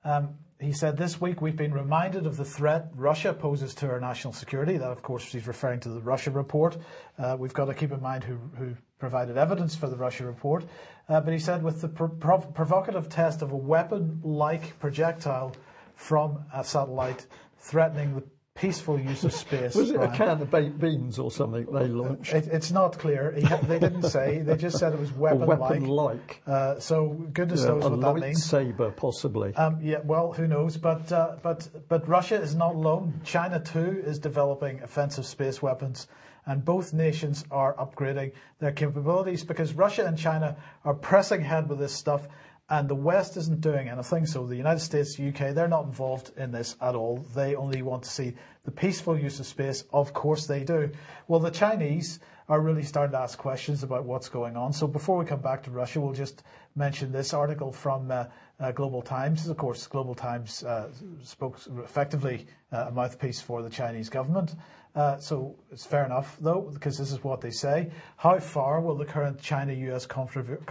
[0.04, 0.34] Um,
[0.64, 4.32] he said, This week we've been reminded of the threat Russia poses to our national
[4.32, 4.76] security.
[4.76, 6.76] That, of course, he's referring to the Russia report.
[7.18, 10.64] Uh, we've got to keep in mind who, who provided evidence for the Russia report.
[11.08, 15.54] Uh, but he said, with the prov- provocative test of a weapon like projectile
[15.94, 17.26] from a satellite
[17.58, 18.24] threatening the
[18.54, 19.74] peaceful use of space.
[19.74, 20.12] Was it Brian.
[20.12, 22.32] a can of baked beans or something they launched?
[22.32, 23.32] It, it's not clear.
[23.64, 24.38] they didn't say.
[24.38, 25.58] They just said it was weapon-like.
[25.58, 26.42] Weapon-like.
[26.46, 28.44] Uh, so goodness yeah, knows what that means.
[28.44, 29.54] saber, possibly.
[29.56, 30.76] Um, yeah, well, who knows?
[30.76, 33.20] But uh, but but Russia is not alone.
[33.24, 36.06] China too is developing offensive space weapons.
[36.46, 41.78] And both nations are upgrading their capabilities because Russia and China are pressing ahead with
[41.78, 42.28] this stuff
[42.70, 44.24] and the West isn't doing anything.
[44.26, 47.18] So the United States, UK, they're not involved in this at all.
[47.34, 48.34] They only want to see
[48.64, 49.84] the peaceful use of space.
[49.92, 50.90] Of course they do.
[51.28, 54.72] Well, the Chinese are really starting to ask questions about what's going on.
[54.72, 56.42] So before we come back to Russia, we'll just
[56.74, 58.26] mention this article from uh,
[58.60, 59.48] uh, Global Times.
[59.48, 60.90] Of course, Global Times uh,
[61.22, 64.54] spoke effectively uh, a mouthpiece for the Chinese government.
[64.94, 67.90] Uh, so it's fair enough, though, because this is what they say.
[68.16, 70.66] How far will the current China-US conflict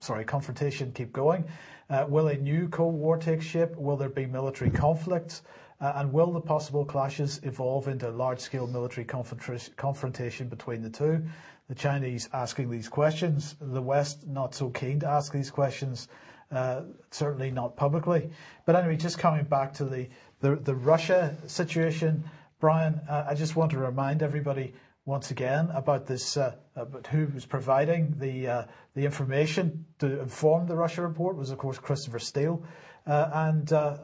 [0.00, 1.44] sorry, confrontation keep going?
[1.88, 3.76] Uh, will a new Cold War take shape?
[3.76, 5.42] Will there be military conflicts?
[5.80, 11.22] Uh, and will the possible clashes evolve into large-scale military confrontation between the two?
[11.68, 16.08] The Chinese asking these questions, the West not so keen to ask these questions,
[16.50, 18.30] uh, certainly not publicly.
[18.64, 20.08] But anyway, just coming back to the,
[20.40, 22.24] the, the Russia situation,
[22.58, 24.72] Brian, uh, I just want to remind everybody
[25.06, 30.66] once again about this, uh, about who was providing the uh, the information to inform
[30.66, 32.62] the Russia report was, of course, Christopher Steele.
[33.06, 33.98] Uh, and uh,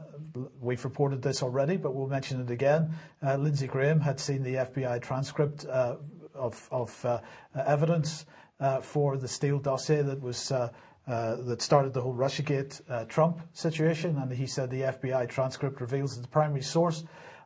[0.60, 2.94] we've reported this already, but we'll mention it again.
[3.20, 5.96] Uh, Lindsey Graham had seen the FBI transcript uh,
[6.34, 7.20] of, of
[7.66, 8.24] evidence
[8.82, 10.52] for the Steele dossier that was
[11.08, 16.22] that started the whole RussiaGate Trump situation, and he said the FBI transcript reveals that
[16.22, 17.02] the primary source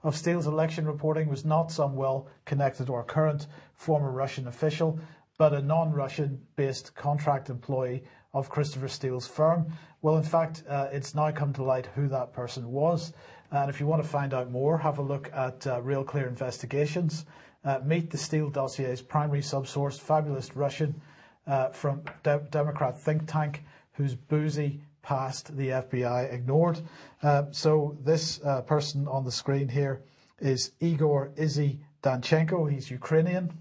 [0.06, 5.00] of Steele's election reporting was not some well-connected or current former Russian official,
[5.36, 9.66] but a non-Russian based contract employee of Christopher Steele's firm.
[10.02, 13.12] Well, in fact, uh, it's now come to light who that person was.
[13.50, 16.28] And if you want to find out more, have a look at uh, Real Clear
[16.28, 17.26] Investigations.
[17.64, 21.00] Uh, meet the Steele dossier's primary subsource, fabulous Russian
[21.48, 26.80] uh, from De- Democrat think tank, whose boozy past the FBI ignored.
[27.22, 30.02] Uh, so this uh, person on the screen here
[30.40, 32.70] is Igor Izzy Danchenko.
[32.70, 33.52] He's Ukrainian.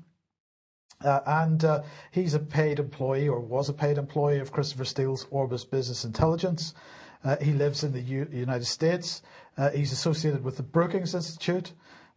[1.03, 5.27] Uh, and uh, he's a paid employee or was a paid employee of Christopher Steele's
[5.29, 6.73] Orbis Business Intelligence.
[7.23, 9.21] Uh, he lives in the U- United States.
[9.55, 11.73] Uh, he's associated with the Brookings Institute,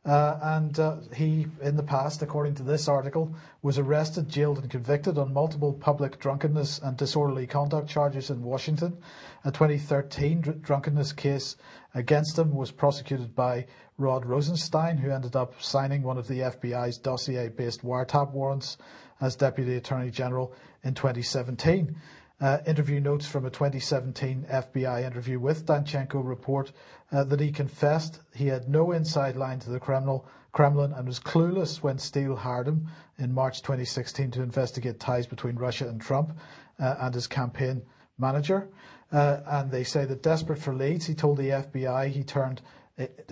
[0.09, 5.19] and uh, he, in the past, according to this article, was arrested, jailed, and convicted
[5.19, 8.97] on multiple public drunkenness and disorderly conduct charges in Washington.
[9.45, 11.57] A 2013 dr- drunkenness case
[11.95, 13.67] against him was prosecuted by
[13.99, 18.79] Rod Rosenstein, who ended up signing one of the FBI's dossier based wiretap warrants
[19.21, 20.55] as Deputy Attorney General
[20.85, 21.95] in 2017.
[22.41, 26.71] Uh, interview notes from a 2017 FBI interview with Danchenko report
[27.11, 31.83] uh, that he confessed he had no inside line to the Kremlin and was clueless
[31.83, 32.87] when Steele hired him
[33.19, 36.39] in March 2016 to investigate ties between Russia and Trump
[36.79, 37.83] uh, and his campaign
[38.19, 38.69] manager.
[39.11, 42.63] And they say that desperate for leads, he told the FBI he turned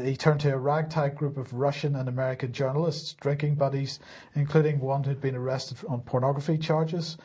[0.01, 3.99] he turned to a ragtag group of Russian and American journalists, drinking buddies,
[4.37, 7.17] including one who'd been arrested on pornography charges.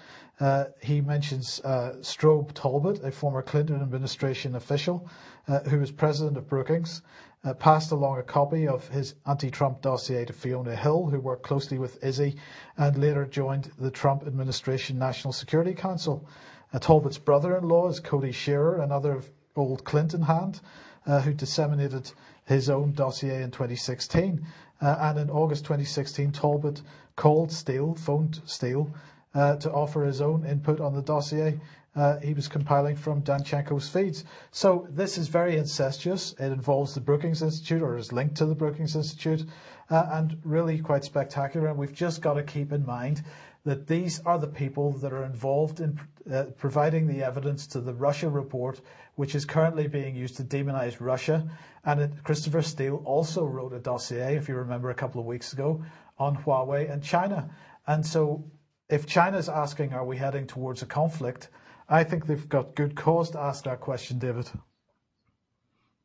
[0.42, 5.08] Uh, he mentions uh, Strobe Talbott, a former Clinton administration official
[5.48, 7.04] uh, who was president of Brookings,
[7.44, 11.78] uh, passed along a copy of his anti-Trump dossier to Fiona Hill, who worked closely
[11.78, 12.38] with Izzy
[12.78, 16.28] and later joined the Trump administration National Security Council.
[16.74, 19.22] Uh, Talbott's brother-in-law is Cody Shearer, another
[19.56, 20.60] old Clinton hand,
[21.06, 22.12] uh, who disseminated
[22.46, 24.44] his own dossier in 2016.
[24.80, 26.82] and in August 2016, Talbott
[27.16, 28.92] called Steele, phoned Steele,
[29.34, 31.60] uh, to offer his own input on the dossier
[31.96, 34.24] uh, he was compiling from Danchenko's feeds.
[34.52, 36.34] So this is very incestuous.
[36.40, 39.46] It involves the Brookings Institute or is linked to the Brookings Institute
[39.90, 41.68] uh, and really quite spectacular.
[41.68, 43.24] And we've just got to keep in mind
[43.66, 46.00] that these are the people that are involved in
[46.32, 48.82] uh, providing the evidence to the Russia report,
[49.16, 51.48] which is currently being used to demonize Russia.
[51.84, 55.52] And it, Christopher Steele also wrote a dossier, if you remember a couple of weeks
[55.52, 55.84] ago,
[56.18, 57.50] on Huawei and China.
[57.86, 58.44] And so
[58.92, 61.50] if China's asking, are we heading towards a conflict?
[61.90, 64.50] I think they've got good cause to ask that question, David.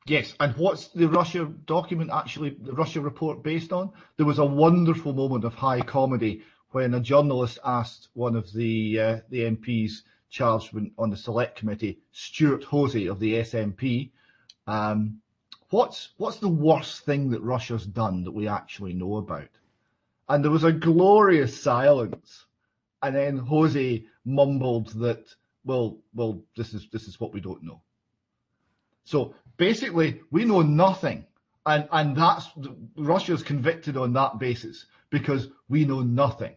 [0.06, 3.90] Yes, and what's the Russia document actually, the Russia report based on?
[4.16, 9.00] There was a wonderful moment of high comedy when a journalist asked one of the
[9.00, 14.10] uh, the MPs charged on the select committee, Stewart Hosie of the SNP,
[14.66, 15.20] um,
[15.70, 19.48] what's what's the worst thing that Russia's done that we actually know about?
[20.28, 22.45] And there was a glorious silence,
[23.02, 25.26] and then Hosie mumbled that,
[25.64, 27.82] well, well, this is this is what we don't know.
[29.04, 31.24] So basically, we know nothing,
[31.64, 32.48] and and that's
[32.96, 36.54] Russia's convicted on that basis because we know nothing.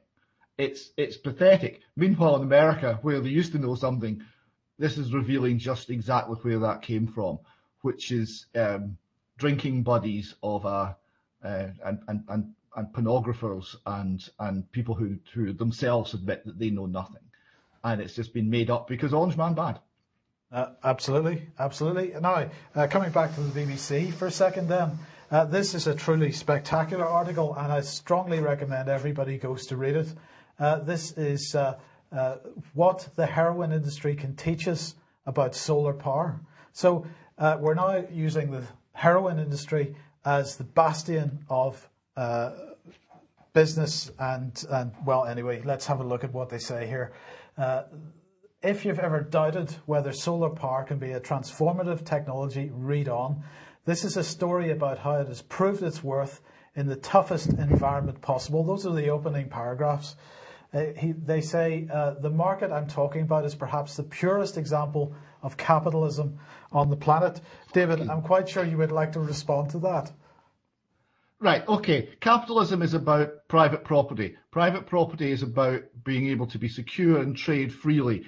[0.58, 1.82] It's it's pathetic.
[1.96, 4.22] Meanwhile, in America, where they used to know something,
[4.78, 7.40] this is revealing just exactly where that came from,
[7.82, 8.98] which is um,
[9.38, 10.96] drinking buddies of a
[11.44, 16.70] uh, and, and and and pornographers and and people who who themselves admit that they
[16.70, 17.24] know nothing,
[17.84, 19.80] and it's just been made up because Orange Man bad.
[20.52, 22.14] Uh, absolutely, absolutely.
[22.20, 24.98] Now, uh, coming back to the BBC for a second, then.
[25.32, 29.96] Uh, this is a truly spectacular article, and I strongly recommend everybody goes to read
[29.96, 30.08] it.
[30.58, 31.78] Uh, this is uh,
[32.12, 32.38] uh,
[32.74, 34.96] what the heroin industry can teach us
[35.28, 36.40] about solar power.
[36.74, 37.06] So
[37.38, 38.64] we're now using the
[38.94, 39.96] heroin industry
[40.26, 41.88] as the bastion of
[43.54, 47.12] business and, and well, anyway, let's have a look at what they say here.
[48.62, 53.44] If you've ever doubted whether solar power can be a transformative technology, read on.
[53.86, 56.42] This is a story about how it has proved its worth
[56.76, 58.66] in the toughest environment possible.
[58.66, 60.18] Those are the opening paragraphs.
[60.74, 65.16] Uh, he, they say uh, the market I'm talking about is perhaps the purest example
[65.42, 66.38] of capitalism
[66.74, 67.40] on the planet.
[67.72, 70.12] David, I'm quite sure you would like to respond to that.
[71.42, 72.10] Right, okay.
[72.20, 74.36] Capitalism is about private property.
[74.52, 78.26] Private property is about being able to be secure and trade freely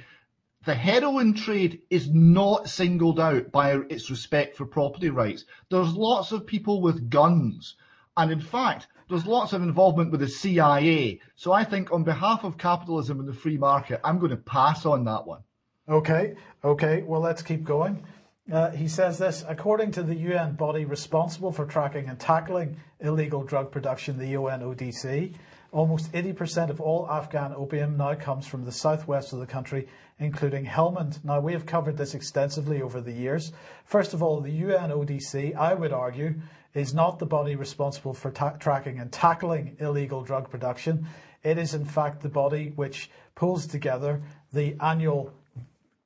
[0.66, 5.46] the heroin trade is not singled out by its respect for property rights.
[5.70, 7.76] There's lots of people with guns.
[8.16, 11.20] And in fact, there's lots of involvement with the CIA.
[11.36, 14.86] So I think on behalf of capitalism and the free market, I'm going to pass
[14.86, 15.42] on that one.
[15.90, 17.02] Okay, okay.
[17.02, 18.06] Well, let's keep going.
[18.52, 23.44] Uh, he says this according to the UN body responsible for tracking and tackling illegal
[23.44, 25.34] drug production, the UNODC,
[25.72, 29.88] almost 80% of all Afghan opium now comes from the southwest of the country
[30.22, 31.24] including Helmand.
[31.26, 33.52] Now, we have covered this extensively over the years.
[33.86, 36.36] First of all, the UNODC, I would argue,
[36.76, 41.08] is not the body responsible for ta- tracking and tackling illegal drug production.
[41.44, 44.22] It is, in fact, the body which pulls together
[44.54, 45.34] the annual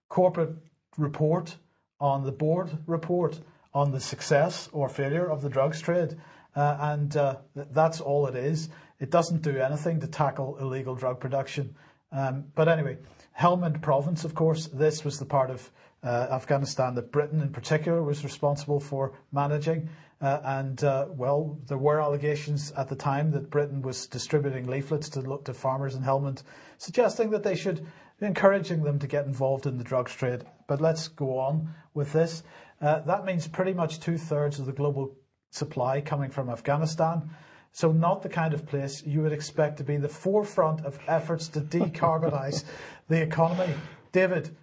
[0.07, 0.55] corporate
[0.97, 1.57] report
[1.99, 3.39] on the board report
[3.73, 6.15] on the success or failure of the drugs trade.
[6.55, 8.69] Uh, and uh, that's all it is.
[8.99, 11.75] It doesn't do anything to tackle illegal drug production.
[12.11, 12.97] Um, but anyway,
[13.37, 15.69] Helmand province, of course, this was the part of
[16.01, 19.89] uh, Afghanistan that Britain in particular was responsible for managing.
[20.21, 25.09] Uh, and uh, well, there were allegations at the time that Britain was distributing leaflets
[25.09, 26.43] to to farmers in Helmand,
[26.77, 27.85] suggesting that they should
[28.21, 30.45] encouraging them to get involved in the drugs trade.
[30.67, 32.43] But let's go on with this.
[32.81, 35.15] Uh, that means pretty much two thirds of the global
[35.51, 37.29] supply coming from Afghanistan.
[37.71, 41.47] So not the kind of place you would expect to be the forefront of efforts
[41.49, 42.63] to decarbonize
[43.09, 43.73] the economy.
[44.11, 44.55] David,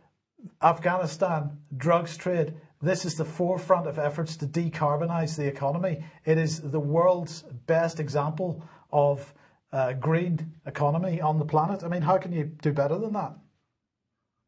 [0.62, 6.04] Afghanistan, drugs trade, this is the forefront of efforts to decarbonize the economy.
[6.24, 9.32] It is the world's best example of
[9.72, 11.84] a green economy on the planet.
[11.84, 13.36] I mean, how can you do better than that?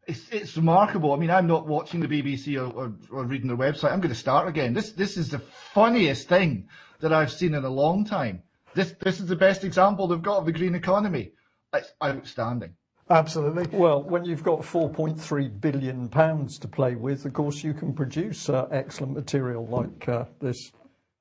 [0.06, 1.12] It's, it's remarkable.
[1.12, 3.92] I mean, I'm not watching the BBC or, or, or reading their website.
[3.92, 4.74] I'm going to start again.
[4.74, 6.68] This this is the funniest thing
[7.00, 8.42] that I've seen in a long time.
[8.74, 11.32] This this is the best example they've got of the green economy.
[11.72, 12.74] It's outstanding.
[13.10, 13.66] Absolutely.
[13.76, 18.48] Well, when you've got 4.3 billion pounds to play with, of course you can produce
[18.48, 20.72] uh, excellent material like uh, this.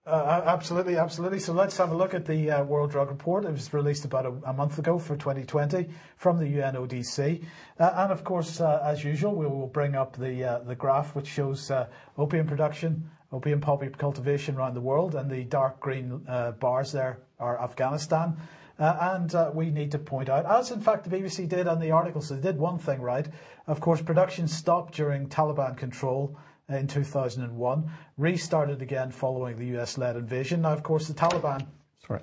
[0.06, 1.40] Uh, absolutely, absolutely.
[1.40, 3.46] So let's have a look at the uh, World Drug Report.
[3.46, 5.88] It was released about a, a, month ago for 2020
[6.18, 7.46] from the UNODC,
[7.80, 11.28] uh, and of course, uh, as usual, we will bring up the the graph which
[11.28, 11.72] shows
[12.18, 17.20] opium production opium poppy cultivation around the world, and the dark green uh, bars there
[17.40, 18.38] are Afghanistan.
[18.80, 21.80] Uh, and uh, we need to point out, as in fact the BBC did on
[21.80, 23.28] the article, so they did one thing right.
[23.68, 26.36] Of course, production stopped during Taliban control
[26.70, 30.62] in 2001, restarted again following the US led invasion.
[30.62, 31.68] Now, of course, the Taliban.
[32.06, 32.22] Sorry.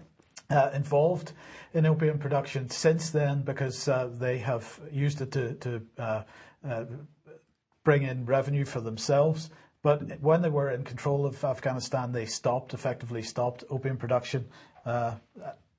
[0.50, 1.32] Uh, involved
[1.74, 6.22] in opium production since then because uh, they have used it to, to uh,
[6.68, 6.84] uh
[7.84, 9.50] bring in revenue for themselves.
[9.82, 14.46] But when they were in control of Afghanistan, they stopped, effectively stopped opium production.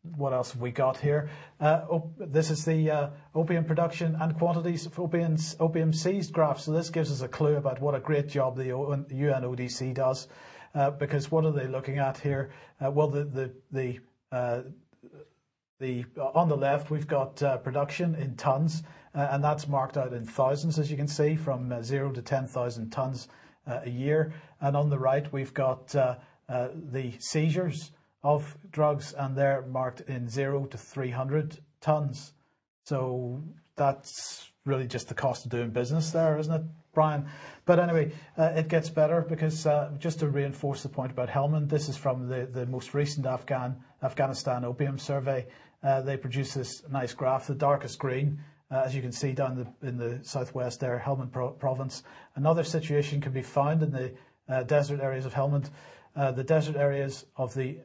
[0.04, 1.30] Uh, what else have we got here?
[1.60, 6.60] Uh, op- this is the uh, opium production and quantities of opium, seized graph.
[6.60, 10.28] So this gives us a clue about what a great job the UNODC does.
[10.74, 12.52] Uh, because what are they looking at here?
[12.84, 13.99] Uh, well, the the the
[14.32, 14.62] uh,
[15.80, 18.84] the on the left we've got production in tons,
[19.14, 22.89] and that's marked out in thousands, as you can see, from zero to ten thousand
[22.89, 23.28] tons
[23.68, 24.34] uh, a year.
[24.62, 26.16] And on the right, we've got uh,
[26.47, 27.91] uh, the seizures
[28.24, 32.34] of drugs, and they're marked in zero to 300 tons.
[32.84, 33.43] So
[33.76, 36.61] that's really just the cost of doing business there, isn't it,
[36.93, 37.26] Brian?
[37.65, 41.69] But anyway, uh, it gets better because uh, just to reinforce the point about Helmand,
[41.69, 45.47] this is from the, the most recent Afghan Afghanistan opium survey.
[45.84, 48.39] Uh, they produce this nice graph, the darkest green.
[48.72, 52.03] Uh, as you can see down the, in the southwest there, Helmand pro- province.
[52.36, 54.13] Another situation can be found in the
[54.47, 55.69] uh, desert areas of Helmand.
[56.16, 57.78] Uh, the desert areas of the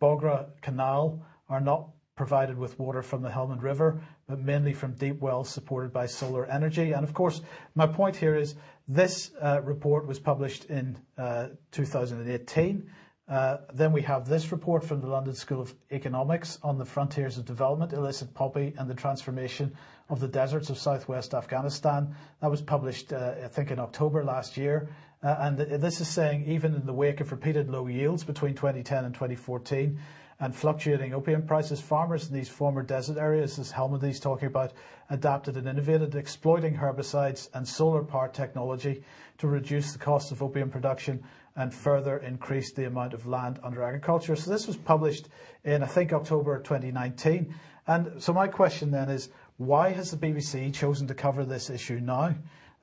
[0.00, 5.20] Boghra Canal are not provided with water from the Helmand River, but mainly from deep
[5.20, 6.92] wells supported by solar energy.
[6.92, 7.42] And of course,
[7.74, 8.56] my point here is
[8.88, 12.90] this uh, report was published in uh, 2018.
[13.28, 17.36] Uh, then we have this report from the London School of Economics on the frontiers
[17.36, 19.76] of development, illicit poppy, and the transformation
[20.08, 22.14] of the deserts of southwest Afghanistan.
[22.40, 24.88] That was published, uh, I think, in October last year.
[25.22, 29.04] Uh, and this is saying even in the wake of repeated low yields between 2010
[29.04, 29.98] and 2014,
[30.38, 34.72] and fluctuating opium prices, farmers in these former desert areas, as Helmand is talking about,
[35.08, 39.02] adapted and innovated, exploiting herbicides and solar power technology
[39.38, 41.22] to reduce the cost of opium production
[41.56, 44.36] and further increase the amount of land under agriculture.
[44.36, 45.28] So this was published
[45.64, 47.54] in, I think, October 2019.
[47.86, 51.98] And so my question then is, why has the BBC chosen to cover this issue
[51.98, 52.34] now?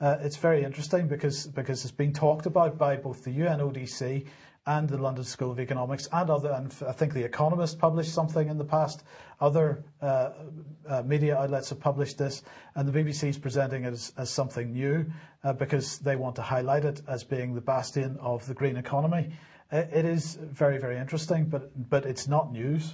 [0.01, 4.27] Uh, it's very interesting because, because it's being talked about by both the UNODC
[4.65, 8.47] and the London School of Economics and other, and I think The Economist published something
[8.47, 9.03] in the past.
[9.41, 10.29] Other uh,
[10.87, 12.43] uh, media outlets have published this,
[12.75, 15.05] and the BBC is presenting it as, as something new
[15.43, 19.33] uh, because they want to highlight it as being the bastion of the green economy.
[19.71, 22.93] It is very, very interesting, but, but it's not news.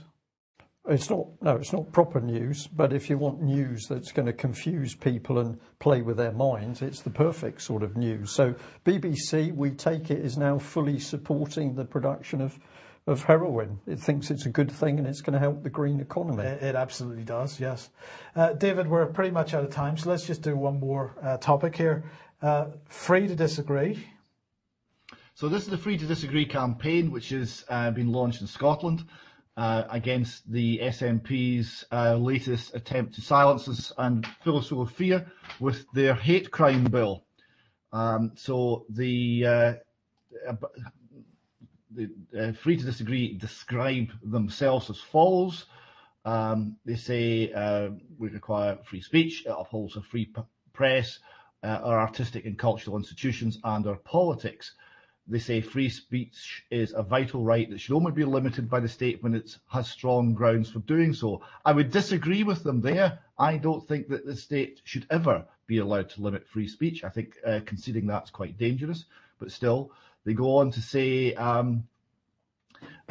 [0.90, 4.34] It's not, no, it's not proper news, but if you want news that's going to
[4.34, 8.32] confuse people and play with their minds, it's the perfect sort of news.
[8.32, 12.58] So BBC, we take it, is now fully supporting the production of,
[13.06, 13.80] of heroin.
[13.86, 16.44] It thinks it's a good thing and it's going to help the green economy.
[16.44, 17.92] It, it absolutely does, yes.
[18.36, 21.38] Uh, David, we're pretty much out of time, so let's just do one more uh,
[21.38, 22.04] topic here.
[22.42, 24.08] Uh, free to disagree.
[25.36, 29.06] So this is the Free to Disagree campaign, which has uh, been launched in Scotland
[29.60, 35.30] uh, against the SNP's uh, latest attempt to silence us and fill us with fear
[35.60, 37.26] with their hate crime bill.
[37.91, 39.74] Um, so the, uh,
[41.91, 45.66] the uh, Free to Disagree describe themselves as follows.
[46.24, 50.41] Um, they say uh, we require free speech, it upholds a free p-
[50.72, 51.20] press,
[51.64, 54.74] uh, our artistic and cultural institutions, and our politics.
[55.30, 58.89] They say free speech is a vital right that should only be limited by the
[58.89, 61.41] state when it has strong grounds for doing so.
[61.63, 63.19] I would disagree with them there.
[63.38, 67.03] I don't think that the state should ever be allowed to limit free speech.
[67.03, 69.05] I think uh, conceding that's quite dangerous.
[69.38, 69.91] But still,
[70.25, 71.88] they go on to say um,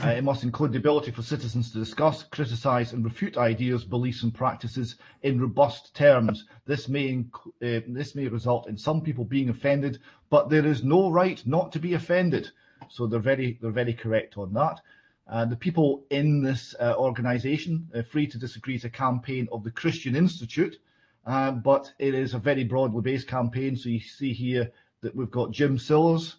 [0.05, 4.23] uh, it must include the ability for citizens to discuss, criticise and refute ideas, beliefs
[4.23, 6.47] and practices in robust terms.
[6.67, 7.25] This may,
[7.63, 9.99] uh, this may result in some people being offended,
[10.31, 12.51] but there is no right not to be offended.
[12.89, 14.81] So they're very, they're very correct on that.
[15.27, 19.63] Uh, the people in this uh, organisation, uh, Free to Disagree, is a campaign of
[19.65, 20.79] the Christian Institute,
[21.27, 23.77] uh, but it is a very broadly based campaign.
[23.77, 24.71] So you see here
[25.03, 26.37] that we've got Jim Sillars,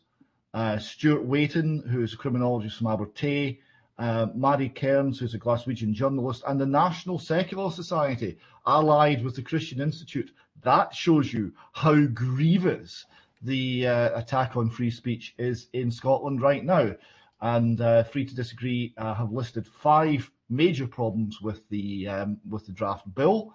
[0.54, 3.60] uh, Stuart Waiton, who's a criminologist from Abertay,
[3.98, 9.42] uh, Maddie Cairns, who's a Glaswegian journalist, and the National Secular Society, allied with the
[9.42, 10.32] Christian Institute.
[10.64, 13.06] That shows you how grievous
[13.42, 16.96] the uh, attack on free speech is in Scotland right now.
[17.42, 22.66] And uh, Free to Disagree uh, have listed five major problems with the um, with
[22.66, 23.54] the draft bill.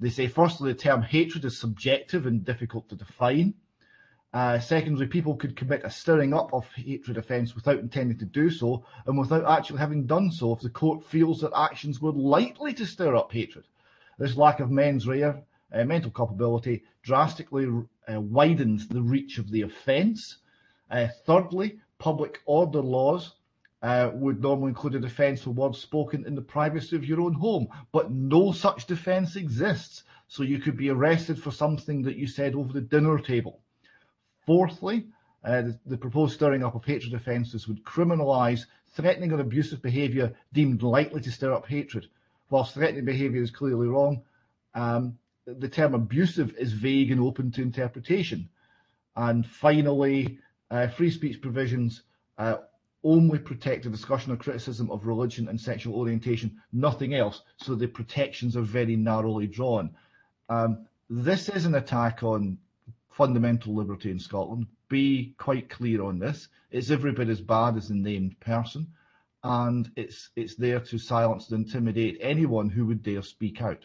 [0.00, 3.54] They say, firstly, the term hatred is subjective and difficult to define.
[4.32, 8.48] Uh, secondly, people could commit a stirring up of hatred offence without intending to do
[8.48, 12.72] so and without actually having done so if the court feels that actions were likely
[12.72, 13.64] to stir up hatred.
[14.18, 15.32] This lack of mens rea,
[15.72, 17.66] uh, mental culpability, drastically
[18.08, 20.36] uh, widens the reach of the offence.
[20.88, 23.34] Uh, thirdly, public order laws
[23.82, 27.32] uh, would normally include a defence for words spoken in the privacy of your own
[27.32, 30.04] home, but no such defence exists.
[30.28, 33.60] So you could be arrested for something that you said over the dinner table.
[34.46, 35.06] Fourthly,
[35.44, 40.34] uh, the, the, proposed stirring up of hatred offences would criminalise threatening or abusive behaviour
[40.52, 42.06] deemed likely to stir up hatred.
[42.50, 44.22] Whilst threatening behaviour is clearly wrong,
[44.74, 48.48] um, the term abusive is vague and open to interpretation.
[49.16, 50.38] And finally,
[50.70, 52.02] uh, free speech provisions
[52.38, 52.56] uh,
[53.02, 57.42] only protect the discussion or criticism of religion and sexual orientation, nothing else.
[57.56, 59.90] So the protections are very narrowly drawn.
[60.48, 62.58] Um, this is an attack on
[63.10, 64.66] fundamental liberty in Scotland.
[64.88, 66.48] Be quite clear on this.
[66.70, 68.86] It's every bit as bad as the named person,
[69.42, 73.84] and it's it's there to silence and intimidate anyone who would dare speak out.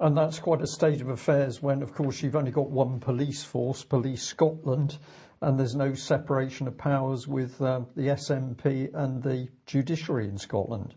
[0.00, 3.44] And that's quite a state of affairs when, of course, you've only got one police
[3.44, 4.96] force, Police Scotland,
[5.42, 10.94] and there's no separation of powers with um, the SNP and the judiciary in Scotland.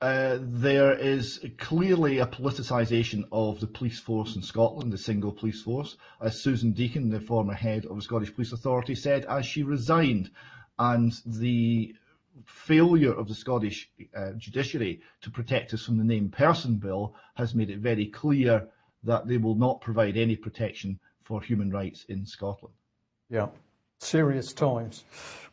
[0.00, 5.62] Uh, there is clearly a politicisation of the police force in Scotland, the single police
[5.62, 9.62] force, as Susan Deacon, the former head of the Scottish Police Authority, said as she
[9.62, 10.30] resigned.
[10.78, 11.94] And the
[12.44, 17.54] failure of the Scottish uh, judiciary to protect us from the named person bill has
[17.54, 18.68] made it very clear
[19.04, 22.74] that they will not provide any protection for human rights in Scotland.
[23.30, 23.48] Yeah,
[23.98, 25.04] serious times.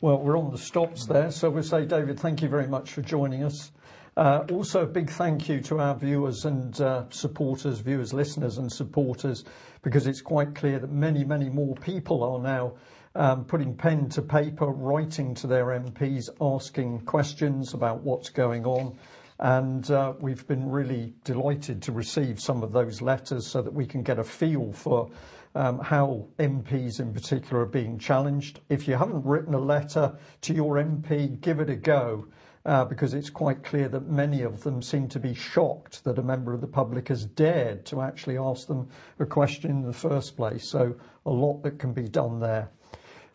[0.02, 3.02] Well, we're on the stops there, so we say, David, thank you very much for
[3.02, 3.72] joining us.
[4.18, 8.70] Uh, also, a big thank you to our viewers and uh, supporters, viewers, listeners, and
[8.70, 9.46] supporters,
[9.84, 12.74] because it's quite clear that many, many more people are now
[13.16, 18.98] um, putting pen to paper, writing to their MPs, asking questions about what's going on.
[19.40, 23.86] And uh, we've been really delighted to receive some of those letters so that we
[23.86, 25.10] can get a feel for
[25.56, 28.60] um, how MPs in particular are being challenged.
[28.68, 32.28] If you haven't written a letter to your MP, give it a go.
[32.64, 36.22] Uh, because it's quite clear that many of them seem to be shocked that a
[36.22, 38.88] member of the public has dared to actually ask them
[39.18, 40.68] a question in the first place.
[40.68, 40.96] So
[41.26, 42.70] a lot that can be done there.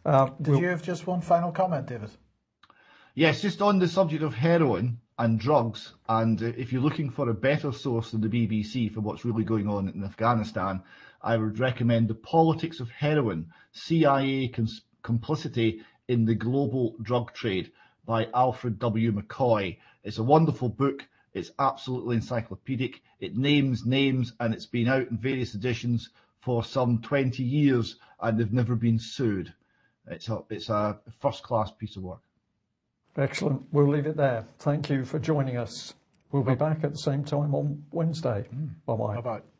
[0.04, 0.60] Uh, Did we'll...
[0.60, 2.10] you have just one final comment, David?
[3.14, 7.28] Yes, just on the subject of heroin and drugs, and uh, if you're looking for
[7.28, 10.82] a better source than the BBC for what's really going on in Afghanistan,
[11.22, 17.72] I would recommend The Politics of Heroin, CIA Cons- Complicity in the Global Drug Trade
[18.06, 19.12] by Alfred W.
[19.12, 19.76] McCoy.
[20.04, 21.06] It's a wonderful book.
[21.34, 23.02] It's absolutely encyclopedic.
[23.20, 28.38] It names names and it's been out in various editions for some 20 years and
[28.38, 29.52] they've never been sued.
[30.08, 32.22] It's a, it's a first class piece of work.
[33.16, 33.62] Excellent.
[33.72, 34.44] We'll leave it there.
[34.58, 35.94] Thank you for joining us.
[36.32, 38.46] We'll be back at the same time on Wednesday.
[38.54, 38.74] Mm.
[38.84, 39.14] Bye bye.
[39.16, 39.55] Bye bye.